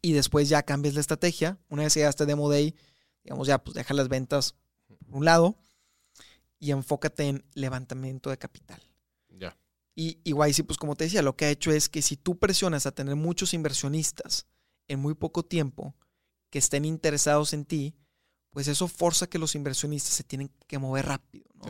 [0.00, 1.58] Y después ya cambias la estrategia.
[1.68, 2.74] Una vez que ya este Demo Day,
[3.22, 4.54] digamos ya, pues deja las ventas
[4.86, 5.58] por un lado
[6.58, 8.80] y enfócate en levantamiento de capital.
[9.28, 9.58] Ya.
[9.94, 12.38] Y, y YC, pues como te decía, lo que ha hecho es que si tú
[12.38, 14.46] presionas a tener muchos inversionistas
[14.88, 15.94] en muy poco tiempo
[16.54, 17.96] que estén interesados en ti,
[18.50, 21.66] pues eso forza que los inversionistas se tienen que mover rápido, ¿no?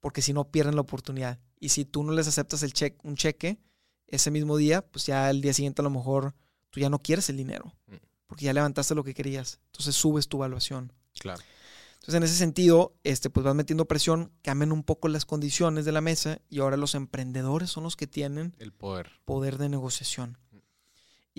[0.00, 1.38] Porque si no pierden la oportunidad.
[1.60, 3.58] Y si tú no les aceptas el cheque, un cheque
[4.06, 6.34] ese mismo día, pues ya el día siguiente a lo mejor
[6.70, 7.74] tú ya no quieres el dinero.
[7.86, 7.96] Mm.
[8.26, 9.60] Porque ya levantaste lo que querías.
[9.66, 10.94] Entonces subes tu evaluación.
[11.20, 11.42] Claro.
[11.96, 15.92] Entonces, en ese sentido, este, pues vas metiendo presión, cambian un poco las condiciones de
[15.92, 19.10] la mesa y ahora los emprendedores son los que tienen El poder.
[19.26, 20.38] poder de negociación.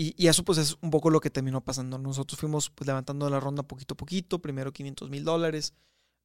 [0.01, 1.97] Y, y eso pues es un poco lo que terminó pasando.
[1.97, 5.73] Nosotros fuimos pues levantando la ronda poquito a poquito, primero 500 mil dólares,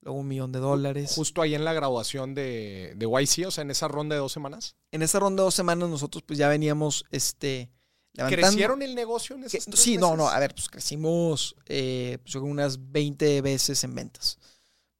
[0.00, 1.12] luego un millón de dólares.
[1.16, 4.30] Justo ahí en la graduación de, de YC, o sea, en esa ronda de dos
[4.30, 4.76] semanas.
[4.92, 7.68] En esa ronda de dos semanas nosotros pues ya veníamos este,
[8.12, 8.46] levantando.
[8.46, 12.18] ¿Crecieron el negocio en que- esos tres sí, no, no, a ver, pues crecimos eh,
[12.22, 14.38] pues, unas 20 veces en ventas.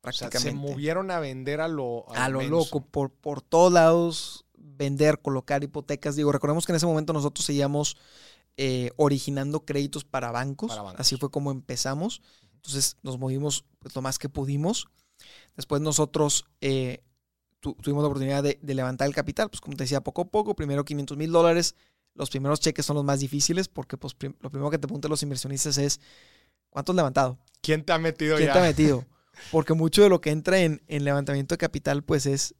[0.03, 0.51] O sea, Prácticamente.
[0.51, 2.51] se movieron a vender a lo, a lo menso.
[2.57, 6.17] loco, por, por todos lados, vender, colocar hipotecas.
[6.17, 7.97] Digo, recordemos que en ese momento nosotros seguíamos
[8.57, 10.69] eh, originando créditos para bancos.
[10.71, 11.01] Para bancos.
[11.01, 12.23] Así fue como empezamos.
[12.57, 14.89] Entonces nos movimos pues, lo más que pudimos.
[15.57, 17.03] Después nosotros eh,
[17.61, 19.51] tu- tuvimos la oportunidad de, de levantar el capital.
[19.51, 21.75] Pues como te decía, poco a poco, primero 500 mil dólares.
[22.15, 25.11] Los primeros cheques son los más difíciles porque pues, prim- lo primero que te preguntan
[25.11, 26.01] los inversionistas es,
[26.71, 27.39] ¿cuánto has levantado?
[27.61, 28.53] ¿Quién te ha metido ¿Quién ya?
[28.53, 29.05] te ha metido?
[29.51, 32.55] Porque mucho de lo que entra en, en levantamiento de capital, pues es,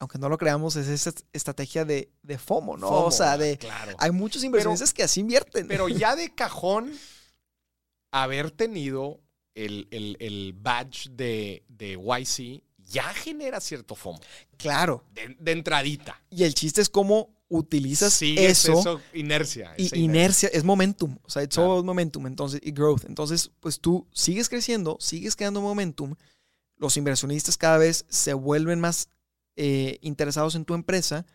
[0.00, 2.88] aunque no lo creamos, es esa estrategia de, de FOMO, ¿no?
[2.88, 3.94] FOMO, o sea, de Claro.
[3.98, 5.68] hay muchos inversionistas que así invierten.
[5.68, 6.92] Pero ya de cajón,
[8.10, 9.20] haber tenido
[9.54, 14.20] el, el- el badge de, de YC ya genera cierto FOMO.
[14.56, 15.04] claro.
[15.12, 16.20] De, de entradita.
[16.30, 19.74] Y el chiste es cómo utilizas Sigues eso, inercia.
[19.76, 21.16] y inercia, es momentum.
[21.22, 21.76] O sea, it's Claro.
[21.76, 22.26] all momentum.
[22.26, 23.04] Entonces, y growth.
[23.04, 26.14] Entonces, pues tú sigues creciendo, sigues creando momentum.
[26.76, 29.08] Los inversionistas cada vez se vuelven más
[29.62, 31.26] eh, interesados en tu empresa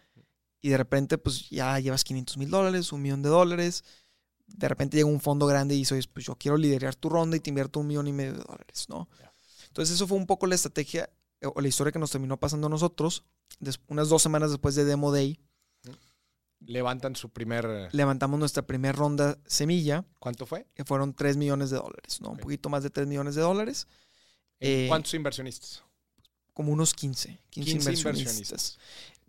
[0.62, 3.84] y de repente, pues ya llevas 500 mil dólares, un millón de dólares.
[4.48, 7.40] De repente llega un fondo grande y dices, pues yo quiero liderar tu ronda y
[7.40, 9.08] te invierto un millón y medio de dólares, ¿no?
[9.68, 11.10] Entonces, eso fue un poco la estrategia
[11.42, 13.26] eh, o la historia que nos terminó pasando a nosotros.
[13.88, 15.40] Unas dos semanas después de Demo Day,
[16.62, 17.90] Levantan su primer.
[17.92, 20.66] levantamos nuestra primera ronda semilla, ¿Cuánto fue?
[20.74, 22.30] que fueron 3 millones de dólares, ¿no?
[22.32, 23.88] Un poquito más de 3 millones de dólares,
[24.60, 25.84] Eh, ¿Cuántos inversionistas?
[26.56, 28.18] Como unos 15, 15, 15 inversionistas.
[28.18, 28.80] inversionistas.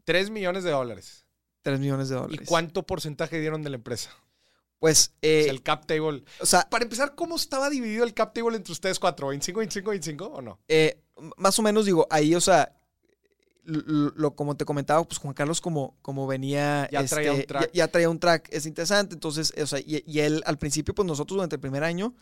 [0.04, 1.26] 3 millones de dólares.
[1.60, 2.48] 3 millones de ¿Y dólares.
[2.48, 4.10] cuánto porcentaje dieron de la empresa?
[4.78, 6.22] Pues, O eh, sea, el cap table.
[6.40, 9.28] o sea, Para empezar, ¿cómo estaba dividido el cap table entre ustedes cuatro?
[9.32, 10.58] ¿25, 25, 25 o no?
[10.68, 11.02] eh,
[11.36, 12.72] más o menos digo, ahí, o sea,
[13.64, 16.88] lo, lo- como te comentaba, pues Juan Carlos como, como venía...
[16.92, 17.62] Ya traía un este, track.
[17.66, 20.94] Ya, ya traía un track, es interesante, entonces, o sea, y, y él al principio,
[20.94, 22.14] pues nosotros durante el primer año,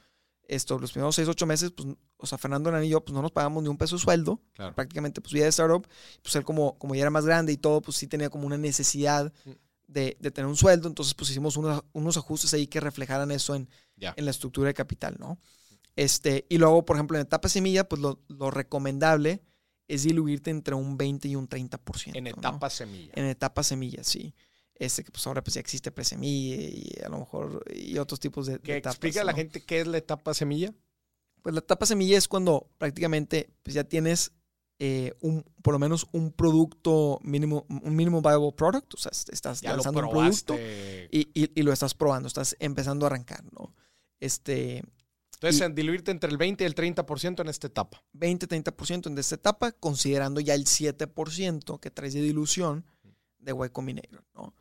[0.48, 1.88] esto, los primeros 6, 8 meses, pues,
[2.18, 4.40] o sea, Fernando Hernán y yo, pues no nos pagamos ni un peso de sueldo,
[4.54, 4.74] Claro.
[4.74, 5.86] prácticamente pues vida de startup,
[6.22, 8.56] pues él como, como ya era más grande y todo, pues sí tenía como una
[8.58, 9.50] necesidad Mm.
[9.86, 13.54] de, de tener un sueldo, entonces pues hicimos unos, unos ajustes ahí que reflejaran eso
[13.54, 13.68] en,
[14.16, 15.38] en la estructura de capital, ¿no?
[15.96, 19.42] Este, y luego, por ejemplo, en etapa semilla, pues lo, lo recomendable
[19.86, 22.12] es diluirte entre un 20 y un 30%.
[22.16, 22.30] En ¿no?
[22.30, 23.12] etapa semilla.
[23.14, 24.34] En etapa semilla, sí.
[24.76, 28.46] Este, que pues ahora pues ya existe presemilla y a lo mejor y otros tipos
[28.46, 28.94] de, Que etapas.
[28.96, 30.74] explica a la gente qué es la etapa semilla.
[31.42, 34.32] Pues la etapa semilla es cuando prácticamente pues ya tienes
[34.80, 39.32] eh, un, por lo menos un producto mínimo, un mínimo viable product, o sea, est-
[39.32, 40.56] estás Ya lanzando un producto
[41.12, 43.72] y, y- y lo estás probando, estás empezando a arrancar, ¿no?
[44.18, 44.82] Este
[45.34, 48.02] Entonces, y- diluirte entre el 20 y el 30% en esta etapa.
[48.14, 52.84] 20-30% en esta etapa, considerando ya el 7% que traes de dilución
[53.38, 54.54] de Y Combinator, ¿no?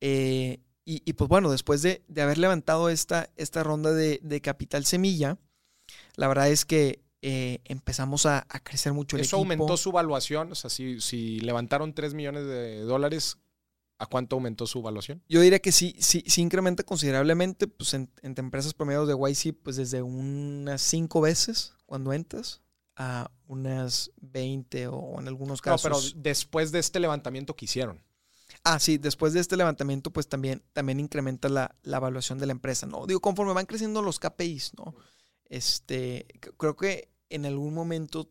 [0.00, 4.40] Eh, y, y, pues bueno, después de, de haber levantado esta, esta ronda de, de
[4.40, 5.38] capital semilla,
[6.16, 9.52] la verdad es que eh, empezamos a, a crecer mucho el Eso equipo.
[9.52, 10.52] aumentó su valuación.
[10.52, 13.38] O sea, si, si levantaron 3 millones de dólares,
[13.98, 15.22] ¿a cuánto aumentó su valuación?
[15.26, 19.54] Yo diría que sí, sí, sí incrementa considerablemente, pues en- entre empresas promedio de YC,
[19.62, 22.60] pues desde unas 5 veces cuando entras
[22.96, 25.82] a unas 20 o en algunos No, casos.
[26.12, 28.02] pero después de este levantamiento que hicieron.
[28.64, 32.52] Ah, sí, después de este levantamiento, pues también, también incrementa la, la evaluación de la
[32.52, 33.06] empresa, ¿no?
[33.06, 34.94] Digo, conforme van creciendo los KPIs, ¿no?
[35.44, 38.30] Este, creo que en algún momento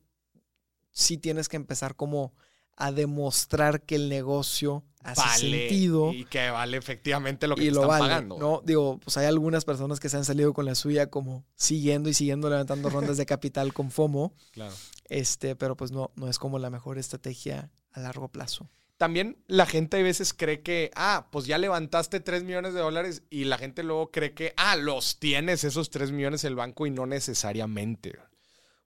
[0.91, 2.33] sí tienes que empezar como
[2.75, 6.11] a demostrar que el negocio hace vale sentido.
[6.13, 8.37] y que vale efectivamente lo que y te lo están vale, pagando.
[8.39, 8.61] ¿no?
[8.65, 12.13] Digo, pues hay algunas personas que se han salido con la suya como siguiendo y
[12.15, 14.73] siguiendo levantando rondas de capital con FOMO, Claro.
[15.09, 18.69] este, pero pues no, no es como la mejor estrategia a largo plazo.
[19.03, 23.23] También la gente a veces cree que, ah, pues ya levantaste 3 millones de dólares
[23.29, 26.89] y la gente luego cree que, ah, los tienes esos 3 millones el banco y
[26.89, 28.13] no necesariamente.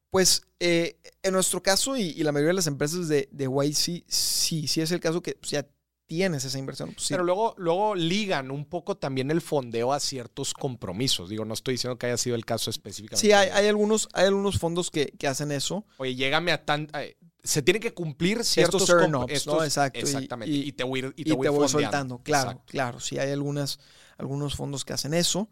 [0.10, 4.06] Pues eh, en nuestro caso y, y la mayoría de las empresas de, de YC,
[4.08, 5.68] sí, sí es el caso que pues, ya
[6.08, 6.94] tienes esa inversión.
[6.94, 7.14] pues, sí.
[7.14, 11.30] Pero luego, luego ligan un poco también el fondeo a ciertos compromisos.
[11.30, 13.22] Digo, no estoy diciendo que haya sido el caso específicamente.
[13.22, 15.86] Sí, hay, hay algunos, hay algunos fondos que, que hacen eso.
[15.98, 16.90] Oye, llégame a tan...
[16.96, 18.84] eh, se tiene que cumplir ciertos...
[18.84, 19.26] Estos comp- ups, ¿no?
[19.28, 20.56] estos- Exacto, y- Exactamente.
[20.56, 22.20] y- Y, te voy, y te soltando.
[22.24, 22.72] Claro, Exacto.
[22.72, 23.00] claro.
[23.00, 23.80] Sí, hay algunas,
[24.18, 25.50] algunos fondos que hacen eso.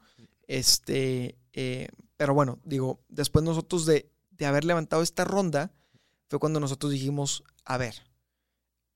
[0.47, 1.87] Este, eh,
[2.17, 5.71] pero bueno, digo, después nosotros de, de haber levantado esta ronda,
[6.29, 7.95] fue cuando nosotros dijimos, a ver,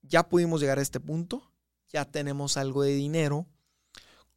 [0.02, 1.52] ya pudimos llegar a este punto,
[1.92, 3.48] ya tenemos algo de dinero,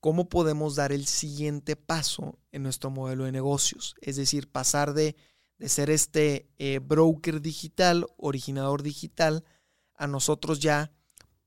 [0.01, 3.95] ¿cómo podemos dar el siguiente paso en nuestro modelo de negocios?
[4.01, 5.17] Es decir, pasar de,
[5.63, 9.45] de ser este eh, broker digital, originador digital,
[9.95, 10.91] a nosotros ya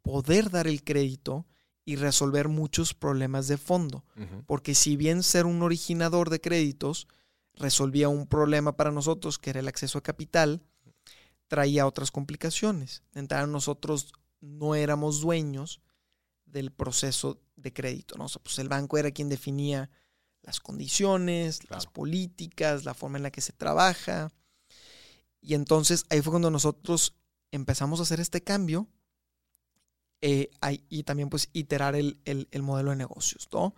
[0.03, 1.45] poder dar el crédito
[1.83, 4.05] y resolver muchos problemas de fondo.
[4.45, 7.09] Porque si bien ser un originador de créditos
[7.55, 10.63] resolvía un problema para nosotros, que era el acceso a capital,
[11.49, 13.03] traía otras complicaciones.
[13.15, 15.81] Entrada, nosotros no éramos dueños
[16.45, 18.15] del proceso de crédito.
[18.17, 18.25] ¿no?
[18.25, 19.89] O sea, pues el banco era quien definía
[20.45, 24.31] las condiciones, las políticas, la forma en la que se trabaja.
[25.41, 27.15] Y entonces ahí fue cuando nosotros
[27.51, 28.87] empezamos a hacer este cambio
[30.21, 30.49] eh,
[30.89, 33.75] y también pues iterar el, el- el modelo de negocios, ¿no?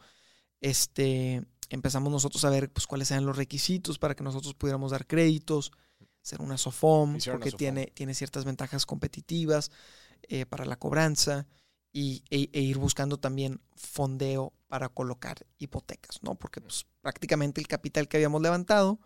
[0.61, 5.07] Este, empezamos nosotros a ver pues cuáles eran los requisitos para que nosotros pudiéramos dar
[5.07, 5.71] créditos,
[6.21, 7.59] ser una SOFOM, Hicieron una porque SOFOM.
[7.59, 9.71] tiene, tiene ciertas ventajas competitivas
[10.23, 11.47] eh, para la cobranza
[11.93, 16.35] y, e, e ir buscando también fondeo para colocar hipotecas, ¿no?
[16.35, 18.99] Porque pues, prácticamente el capital que habíamos levantado,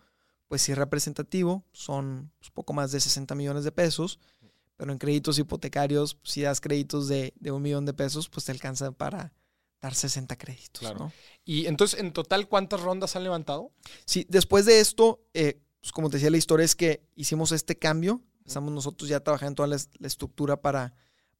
[0.47, 4.19] pues sí es representativo, son pues, poco más de 60 millones de pesos,
[4.75, 8.51] pero en créditos hipotecarios, si das créditos de, de un millón de pesos, pues te
[8.51, 9.33] alcanza para
[9.79, 10.99] dar 60 créditos, Claro.
[10.99, 11.13] ¿no?
[11.45, 13.71] Y entonces, en total, ¿cuántas rondas han levantado?
[14.05, 17.77] Sí, después de esto, eh, pues como te decía, la historia es que hicimos este
[17.77, 18.21] cambio.
[18.39, 20.93] Empezamos nosotros ya trabajando en toda la, es- la estructura para,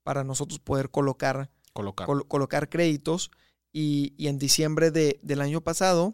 [0.03, 2.05] para nosotros poder colocar, Colocar.
[2.07, 3.30] col- colocar créditos.
[3.74, 6.13] Y, y en diciembre de- del año pasado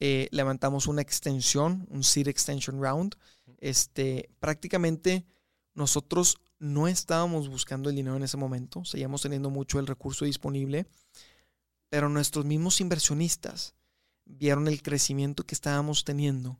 [0.00, 3.14] eh, levantamos una extensión, un seed extension round.
[3.58, 5.24] Este, prácticamente
[5.74, 10.86] nosotros no estábamos buscando el dinero en ese momento, seguíamos teniendo mucho el recurso disponible,
[11.88, 13.74] pero nuestros mismos inversionistas
[14.24, 16.58] vieron el crecimiento que estábamos teniendo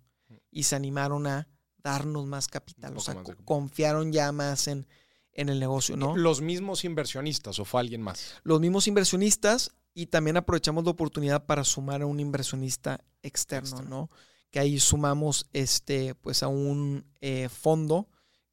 [0.51, 1.49] y se animaron a
[1.83, 4.87] darnos más capital, o sea, más confiaron ya más en,
[5.33, 6.17] en el negocio, ¿no?
[6.17, 8.35] Los mismos inversionistas o fue alguien más.
[8.45, 13.91] Los mismos inversionistas y también aprovechamos la oportunidad para sumar a un inversionista externo, Externo.
[13.91, 14.11] ¿no?
[14.51, 18.09] Que ahí sumamos este, pues a un eh, fondo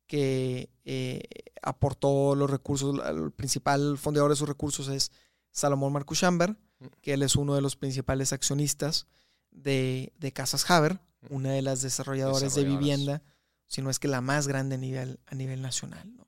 [0.08, 1.24] que eh,
[1.62, 5.12] aportó los recursos, el principal fondeador de sus recursos es
[5.52, 6.86] Salomón Marcus Chamber, Mm.
[7.02, 9.08] que él es uno de los principales accionistas
[9.52, 13.22] de, de Casas Haber, una de las desarrolladoras de vivienda,
[13.68, 16.16] si no es que la más grande a nivel, a nivel nacional.
[16.16, 16.26] ¿no?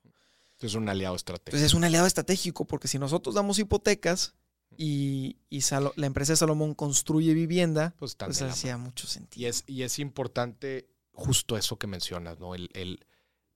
[0.60, 1.50] Es un aliado estratégico.
[1.50, 4.34] Entonces es un aliado estratégico porque si nosotros damos hipotecas
[4.76, 9.48] y, y Salo- la empresa de Salomón construye vivienda, pues pues hacía mucho y sentido.
[9.48, 12.54] es, y es importante justo eso que mencionas, ¿no?
[12.54, 13.04] El, el-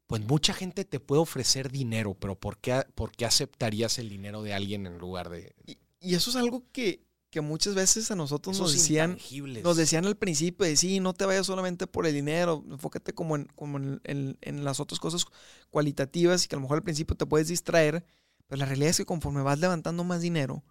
[0.07, 4.43] pues mucha gente te puede ofrecer dinero, pero ¿por qué, ¿por qué aceptarías el dinero
[4.43, 8.15] de alguien en lugar de Y, y eso es algo que, que muchas veces a
[8.15, 9.19] nosotros nos decían,
[9.65, 13.35] nos decían al principio de sí, no te vayas solamente por el dinero, enfócate como
[13.35, 15.25] en, como en, en- en las otras cosas
[15.71, 18.05] cualitativas y que a lo mejor al principio te puedes distraer,
[18.47, 20.63] pero la realidad es que conforme vas levantando más dinero,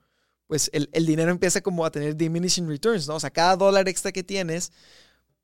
[0.47, 3.15] pues el, el dinero empieza como a tener diminishing returns, ¿no?
[3.15, 4.71] O sea, cada dólar extra que tienes,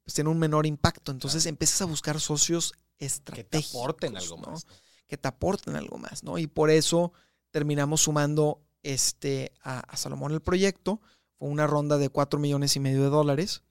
[0.04, 1.12] pues tiene un menor impacto.
[1.12, 3.82] Entonces empiezas a buscar socios que te estratégicos.
[3.82, 4.52] aporten algo ¿no?
[4.52, 4.68] más.
[5.08, 6.38] que te aporten algo más, ¿no?
[6.38, 7.14] Y por eso
[7.50, 11.02] terminamos sumando este, a, a Salomón el proyecto.
[11.38, 13.64] Fue una ronda de 4 millones y medio de dólares.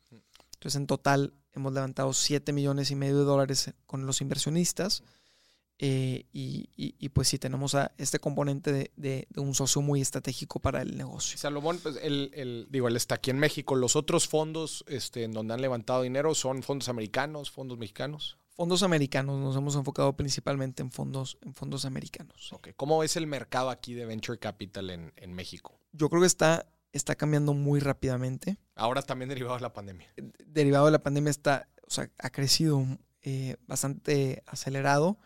[0.55, 5.03] Entonces, en total hemos levantado 7 millones y medio de dólares con los inversionistas.
[5.83, 9.81] Eh, y, y- y, pues sí, tenemos a este componente de, de- de un socio
[9.81, 11.39] muy estratégico para el negocio.
[11.39, 13.75] Salomón, pues él, él- digo, él está aquí en México.
[13.77, 18.37] Los otros fondos este, en donde han levantado dinero son fondos americanos, fondos mexicanos.
[18.55, 22.53] Fondos americanos, nos hemos enfocado principalmente en fondos, en fondos americanos.
[22.77, 25.81] ¿Cómo es el mercado aquí de Venture Capital en, en México?
[25.93, 28.59] Yo creo que está, está cambiando muy rápidamente.
[28.75, 30.13] Ahora también derivado de la pandemia.
[30.45, 32.85] derivado de la pandemia está, o sea, ha crecido
[33.23, 35.17] eh, bastante acelerado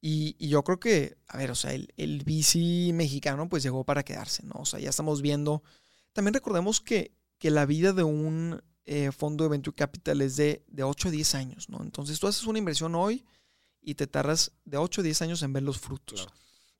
[0.00, 4.02] Y, yo creo que, a ver, o sea, el, el VC mexicano pues llegó para
[4.02, 4.54] quedarse, ¿no?
[4.60, 5.62] O sea, ya estamos viendo.
[6.12, 10.64] También recordemos que, que la vida de un eh, fondo de venture capital es de,
[10.68, 11.82] de 8 a 10 años, ¿no?
[11.82, 13.24] Entonces tú haces una inversión hoy
[13.82, 16.28] y te tardas de 8 a 10 años en ver los frutos.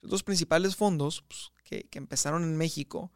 [0.00, 3.12] Los principales fondos pues, que, que, empezaron en México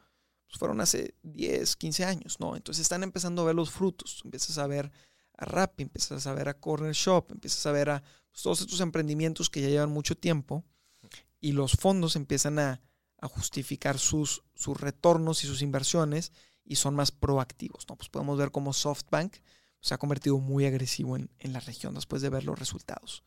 [0.46, 2.56] pues, fueron hace 10, 15 años, ¿no?
[2.56, 4.20] Entonces están empezando a ver los frutos.
[4.24, 4.92] Empiezas a ver
[5.36, 8.02] a Rappi, empiezas a ver a Corner Shop, empiezas a ver a
[8.34, 10.64] pues, todos estos emprendimientos que ya llevan mucho tiempo
[11.40, 12.80] y los fondos empiezan a,
[13.22, 16.30] justificar sus, sus retornos y sus inversiones
[16.62, 17.86] y son más proactivos.
[17.88, 17.96] ¿no?
[17.96, 19.36] Pues podemos ver cómo SoftBank
[19.80, 23.24] se ha convertido muy agresivo en, la región después de ver los resultados.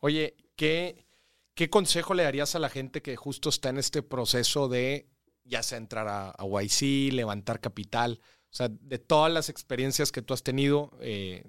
[0.00, 1.04] Oye, ¿qué,
[1.52, 5.10] ¿qué consejo le darías a la gente que justo está en este proceso de
[5.44, 8.22] ya sea entrar a, a YC, levantar capital?
[8.50, 11.44] O sea, de todas las experiencias que tú has tenido, eh,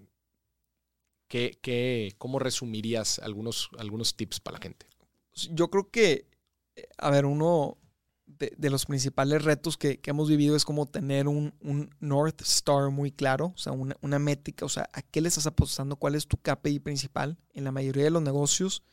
[1.30, 4.88] ¿qué, cómo resumirías algunos, algunos tips para la gente?
[5.52, 6.28] Yo creo que,
[6.76, 7.78] eh, a ver, uno
[8.26, 11.54] de, los principales retos que, hemos vivido es como tener un,
[12.00, 15.48] North Star muy claro, o sea, una, una, métrica, o sea, a qué le estás
[15.48, 17.38] apostando, cuál es tu KPI principal.
[17.54, 18.84] En la mayoría de los negocios,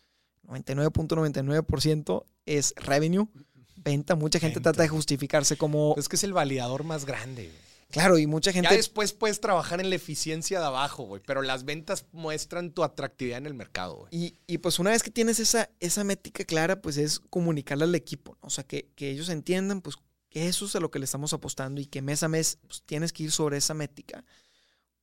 [0.44, 3.28] 99.99% es revenue,
[3.76, 4.14] venta.
[4.14, 5.94] Mucha gente trata de justificarse como...
[5.96, 7.50] Es que es el validador más grande.
[7.90, 8.68] Claro, y mucha gente.
[8.68, 11.22] Ya después puedes trabajar en la eficiencia de abajo, güey.
[11.24, 14.38] Pero las ventas muestran tu atractividad en el mercado, güey.
[14.46, 18.36] Y, pues una vez que tienes esa, esa métrica clara, pues es comunicarle al equipo.
[18.40, 19.96] O sea, que, ellos entiendan, pues,
[20.28, 22.82] que eso es a lo que le estamos apostando y que mes a mes pues,
[22.84, 24.24] tienes que ir sobre esa métrica.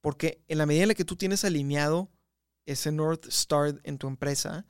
[0.02, 2.12] Porque en la medida en la que tú tienes alineado
[2.66, 4.66] ese North Star en tu empresa,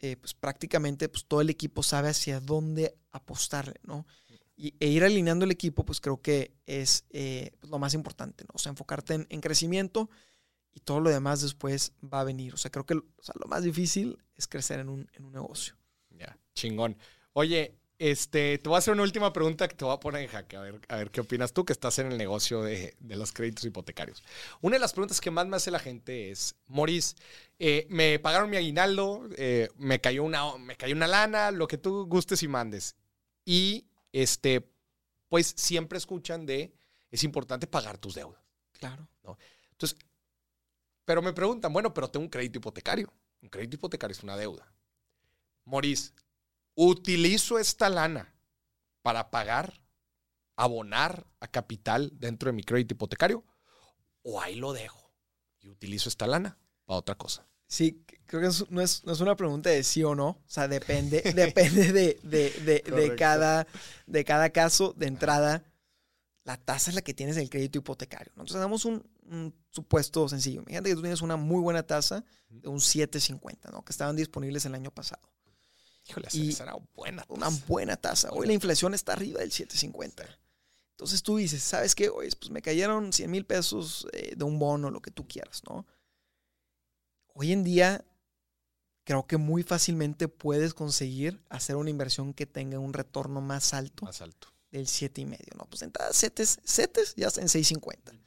[0.00, 4.06] eh, pues prácticamente pues, todo el equipo sabe hacia dónde apostarle, ¿no?
[4.58, 8.44] Y, e ir alineando el equipo, pues creo que es eh, pues, lo más importante,
[8.44, 8.50] ¿no?
[8.54, 10.10] O sea, enfocarte en, crecimiento
[10.74, 12.52] y todo lo demás después va a venir.
[12.52, 15.76] O sea, creo que lo más difícil es crecer en un, negocio.
[16.10, 16.96] Ya, chingón.
[17.34, 20.28] Oye, este, te voy a hacer una última pregunta que te voy a poner en
[20.28, 23.32] jaque, a ver, a ver qué opinas tú que estás en el negocio de, los
[23.32, 24.24] créditos hipotecarios.
[24.60, 27.14] Una de las preguntas que más me hace la gente es, Moris,
[27.60, 31.78] eh, me pagaron mi aguinaldo, eh, me, cayó una, me cayó una lana, lo que
[31.78, 32.96] tú gustes y mandes.
[33.44, 34.72] Y este,
[35.28, 36.74] pues siempre escuchan de,
[37.10, 38.42] es importante pagar tus deudas.
[38.72, 39.08] Claro.
[39.22, 39.38] ¿no?
[39.72, 39.98] Entonces,
[41.04, 43.12] pero me preguntan, bueno, pero tengo un crédito hipotecario.
[43.40, 44.72] Un crédito hipotecario es una deuda.
[45.64, 46.14] Moris,
[46.74, 48.34] ¿utilizo esta lana
[49.02, 49.72] para pagar,
[50.56, 53.44] abonar a capital dentro de mi crédito hipotecario?
[54.22, 55.12] ¿O ahí lo dejo
[55.60, 57.46] y utilizo esta lana para otra cosa?
[57.68, 60.28] Sí, creo que no, es, una pregunta de sí o no.
[60.28, 63.66] O sea, depende, depende de, cada,
[64.06, 65.62] de cada caso de entrada.
[66.44, 68.32] La tasa es la que tienes del crédito hipotecario.
[68.34, 69.04] Nosotros damos un,
[69.70, 70.62] supuesto sencillo.
[70.62, 73.84] Imagínate que tú tienes una muy buena tasa de un 7.50, ¿no?
[73.84, 75.28] Que estaban disponibles el año pasado.
[76.08, 77.34] Híjole, y esa era buena tasa.
[77.34, 78.30] Una buena tasa.
[78.32, 80.24] Hoy la inflación está arriba del 7.50.
[80.92, 82.08] Entonces tú dices, ¿sabes qué?
[82.08, 85.62] Oye, pues me cayeron 100 mil pesos eh, de un bono, lo que tú quieras,
[85.68, 85.86] ¿no?
[87.34, 88.04] Hoy en día
[89.08, 94.04] creo que muy fácilmente puedes conseguir hacer una inversión que tenga un retorno más alto.
[94.04, 94.48] Más alto.
[94.70, 95.56] Del 7,5.
[95.56, 98.20] No, pues entradas setes, setes ya en 6.50.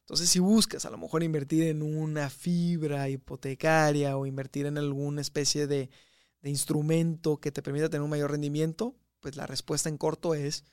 [0.00, 5.20] Entonces, si buscas a lo mejor invertir en una fibra hipotecaria o invertir en alguna
[5.20, 5.90] especie de,
[6.44, 10.64] instrumento que te permita tener un mayor rendimiento, pues la respuesta en corto es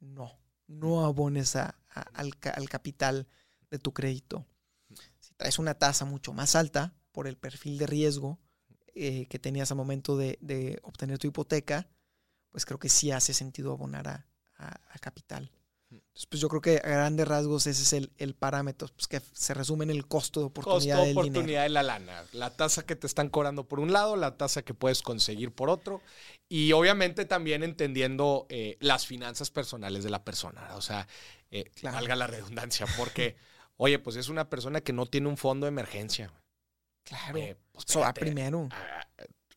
[0.00, 0.38] no.
[0.66, 1.74] No abones al,
[2.12, 3.28] al capital
[3.70, 4.44] de tu crédito.
[5.20, 8.40] Si traes una tasa mucho más alta, por el perfil de riesgo
[8.94, 11.88] eh, que tenías al momento de, obtener tu hipoteca,
[12.50, 15.50] pues creo que sí hace sentido abonar a, capital.
[15.90, 19.52] Entonces, pues yo creo que a grandes rasgos ese es el, parámetro, pues que se
[19.52, 22.24] resume en el costo de oportunidad costo de oportunidad de la lana.
[22.32, 25.70] La tasa que te están cobrando por un lado, la tasa que puedes conseguir por
[25.70, 26.00] otro.
[26.48, 30.74] Y obviamente también entendiendo eh, las finanzas personales de la persona.
[30.74, 31.06] O sea,
[31.50, 33.36] eh, valga la redundancia, porque,
[33.76, 36.32] oye, pues es una persona que no tiene un fondo de emergencia.
[37.04, 37.38] Claro.
[37.38, 38.68] Eh, pues Eso primero.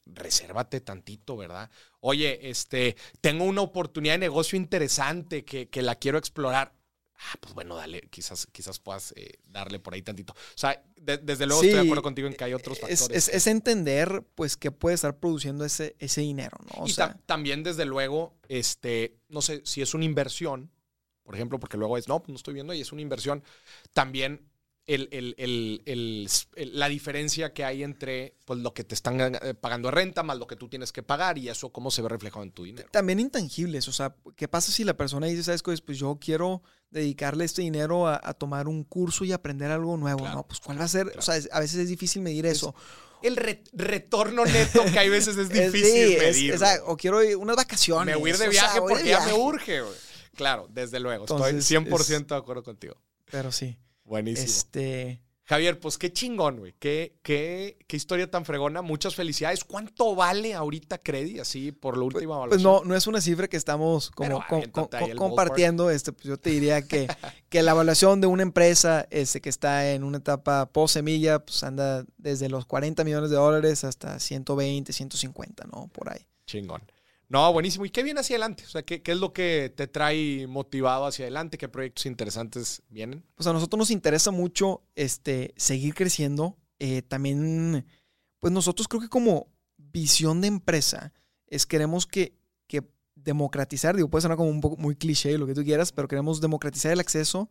[0.05, 1.69] resérvate tantito, ¿verdad?
[2.01, 6.73] Oye, este, tengo una oportunidad de negocio interesante que, la quiero explorar.
[7.19, 10.33] Ah, pues bueno, dale, quizás, quizás puedas eh, darle por ahí tantito.
[10.33, 13.27] O sea, desde luego estoy de acuerdo contigo en que hay otros factores.
[13.27, 16.85] Es, entender, pues, qué puede estar produciendo ese, ese dinero, ¿no?
[16.85, 16.93] y
[17.25, 20.69] también, desde luego, este, no sé, si es una inversión,
[21.23, 23.43] por ejemplo, porque luego es, no, pues no estoy viendo y es una inversión,
[23.93, 24.47] también
[24.88, 29.19] el, el- el- el- el- la diferencia que hay entre pues, lo que te están
[29.35, 32.01] eh, pagando de renta más lo que tú tienes que pagar y eso cómo se
[32.01, 32.88] ve reflejado en tu dinero.
[32.91, 35.75] También intangibles, o sea, ¿qué pasa si la persona dice, sabes qué?
[35.85, 40.19] pues yo quiero dedicarle este dinero a, a tomar un curso y aprender algo nuevo,
[40.19, 40.35] Claro.
[40.38, 40.47] ¿no?
[40.47, 42.73] Pues cuál va a ser, o sea, es- a veces es difícil medir eso.
[43.23, 46.55] El re- retorno neto que hay veces es difícil sí, medir.
[46.85, 48.15] o quiero ir unas vacaciones.
[48.15, 49.33] me voy a ir de o sea, viaje de porque ya me viaje.
[49.41, 49.81] urge.
[50.35, 51.23] Claro, desde luego.
[51.23, 52.95] Entonces, Estoy 100% de acuerdo contigo.
[53.31, 53.75] Pero sí,
[54.07, 54.47] Buenísimo.
[54.47, 55.21] este...
[55.47, 56.75] Javier, pues qué chingón, güey.
[56.77, 58.81] Qué, qué, qué historia tan fregona.
[58.81, 59.63] Muchas felicidades.
[59.63, 62.63] ¿Cuánto vale ahorita Credi así por la última Pues evaluación?
[62.63, 65.89] no, no es una cifra que estamos como Pero compartiendo.
[65.89, 67.07] Este, pues yo te diría que,
[67.49, 71.63] que la evaluación de una empresa este, que está en una etapa post semilla, pues
[71.63, 75.87] anda desde los 40 millones de dólares hasta 120, 150, ¿no?
[75.87, 76.27] Por ahí.
[76.45, 76.81] Chingón.
[77.30, 77.86] No, buenísimo.
[77.86, 78.63] ¿Y qué viene hacia adelante?
[78.65, 81.57] O sea, ¿qué, es lo que te trae motivado hacia adelante?
[81.57, 83.23] ¿Qué proyectos interesantes vienen?
[83.36, 86.57] Pues a nosotros nos interesa mucho este, seguir creciendo.
[86.80, 87.86] Eh, también,
[88.39, 89.47] pues nosotros creo que como
[89.78, 91.11] visión de empresa
[91.47, 92.84] es queremos que, que
[93.15, 96.39] democratizar, digo, puede sonar como un poco muy cliché lo que tú quieras, pero queremos
[96.39, 97.49] democratizar el acceso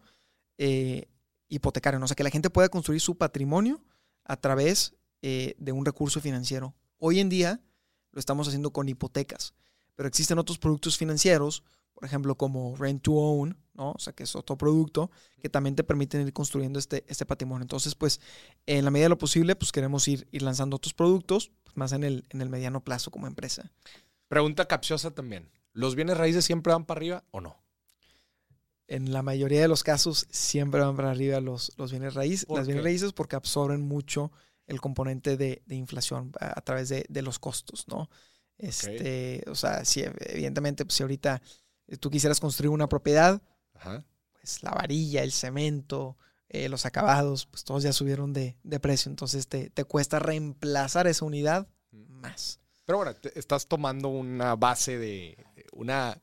[0.59, 1.09] eh,
[1.49, 3.85] hipotecario, o sea, que la gente pueda construir su patrimonio
[4.25, 6.75] a través eh, de un recurso financiero.
[6.99, 7.61] Hoy en día
[8.13, 9.55] lo estamos haciendo con hipotecas,
[9.97, 13.93] pero existen otros productos financieros, por ejemplo, como Rent to Own, ¿no?
[13.93, 17.63] O sea, que es otro producto que también te permiten ir construyendo este, este patrimonio.
[17.63, 18.21] Entonces, pues,
[18.67, 21.93] en la medida de lo posible, pues queremos ir, ir lanzando otros productos, pues, más
[21.93, 23.73] en el, en el mediano plazo como empresa.
[24.29, 25.51] Pregunta capciosa también.
[25.73, 27.57] ¿Los bienes raíces siempre van para arriba o no?
[28.89, 32.59] En la mayoría de los casos, siempre van para arriba los, los bienes raíces, ¿Por
[32.59, 34.31] las bienes raíces porque absorben mucho
[34.67, 38.09] el componente de, de inflación a, a través de, de los costos, ¿no?
[38.59, 41.43] Este, O sea, si evidentemente, pues, si ahorita
[41.89, 43.43] eh, tú quisieras construir una propiedad,
[43.75, 44.05] Ajá.
[44.33, 46.17] pues la varilla, el cemento,
[46.49, 49.11] eh, los acabados, pues todos ya subieron de, de precio.
[49.11, 52.61] Entonces te, te cuesta reemplazar esa unidad más.
[52.85, 55.37] Pero bueno, te- estás tomando una base de
[55.73, 56.19] una,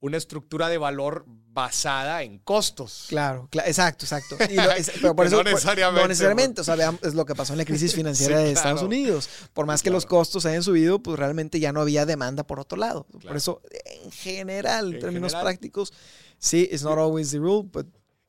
[0.00, 3.06] una estructura de valor basada en costos.
[3.08, 4.36] Claro, cla- exacto, exacto.
[4.50, 6.60] Y lo- es- pero por Que eso, no por- necesariamente, no necesariamente.
[6.60, 8.86] O sea, veamos, es lo que pasó en la crisis financiera Sí, de Estados claro.
[8.88, 9.28] Unidos.
[9.54, 10.18] Por más que los Claro.
[10.18, 13.06] costos hayan subido, pues realmente ya no había demanda por otro lado.
[13.10, 13.26] Claro.
[13.28, 13.62] Por eso,
[14.02, 15.44] en general, en En términos general.
[15.44, 15.92] prácticos,
[16.38, 17.86] sí, it's not always the rule, but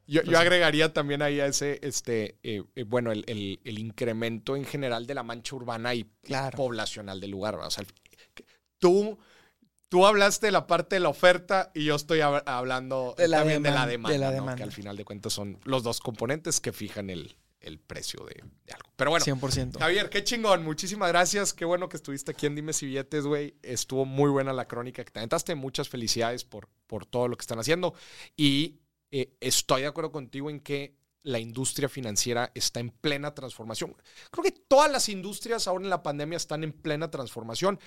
[0.09, 4.55] Yo, yo agregaría también ahí a ese, este, eh, eh, bueno, el, el- el incremento
[4.55, 6.55] en general de la mancha urbana y Claro.
[6.55, 7.55] poblacional del lugar.
[7.55, 7.68] ¿verdad?
[7.68, 7.84] O sea,
[8.80, 9.18] tú,
[9.89, 13.63] tú hablaste de la parte de la oferta y yo estoy hab- hablando De también
[13.63, 14.33] de la deman- demanda, de la ¿no?
[14.33, 14.55] demanda.
[14.55, 18.43] que al final de cuentas son los dos componentes que fijan el, el precio de,
[18.65, 18.89] de algo.
[18.95, 19.79] Pero bueno, 100%.
[19.79, 20.63] Javier, qué chingón.
[20.63, 21.53] Muchísimas gracias.
[21.53, 23.55] Qué bueno que estuviste aquí en Dime si Billetes, güey.
[23.63, 25.55] Estuvo muy buena la crónica que te aventaste.
[25.55, 27.93] Muchas felicidades por, por todo lo que están haciendo.
[28.35, 28.79] Y
[29.11, 33.95] eh, estoy de acuerdo contigo en que la industria financiera está en plena transformación.
[34.31, 37.79] Creo que todas las industrias ahora en la pandemia están en plena transformación.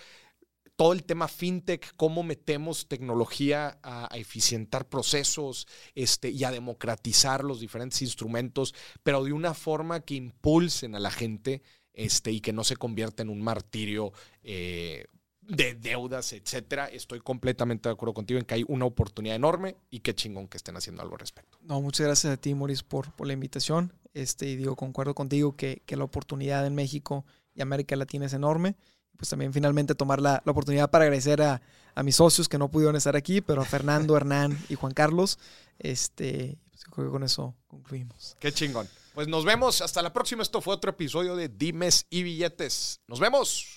[0.81, 7.45] Todo el tema fintech, cómo metemos tecnología a, a eficientar procesos este, y a democratizar
[7.45, 11.61] los diferentes instrumentos, pero de una forma que impulsen a la gente
[11.93, 15.05] este, y que no se convierta en un martirio eh,
[15.43, 16.87] de deudas, etcétera.
[16.87, 20.57] Estoy completamente de acuerdo contigo en que hay una oportunidad enorme y qué chingón que
[20.57, 21.59] estén haciendo algo al respecto.
[21.61, 23.93] No, muchas gracias a ti, Moris, por, por la invitación.
[24.15, 28.33] Este, y digo, concuerdo contigo que, que la oportunidad en México y América Latina es
[28.33, 28.77] enorme.
[29.21, 31.61] Pues también finalmente tomar la, la oportunidad para agradecer a,
[31.95, 35.39] a mis socios que no pudieron estar aquí, pero a Fernando, Hernán y Juan Carlos.
[35.79, 38.35] Este, pues creo que con eso concluimos.
[38.41, 38.89] Qué chingón.
[39.13, 40.43] Pues nos vemos hasta la próxima.
[40.43, 43.03] Esto fue otro episodio de Dimes y Billetes.
[43.07, 43.77] Nos vemos.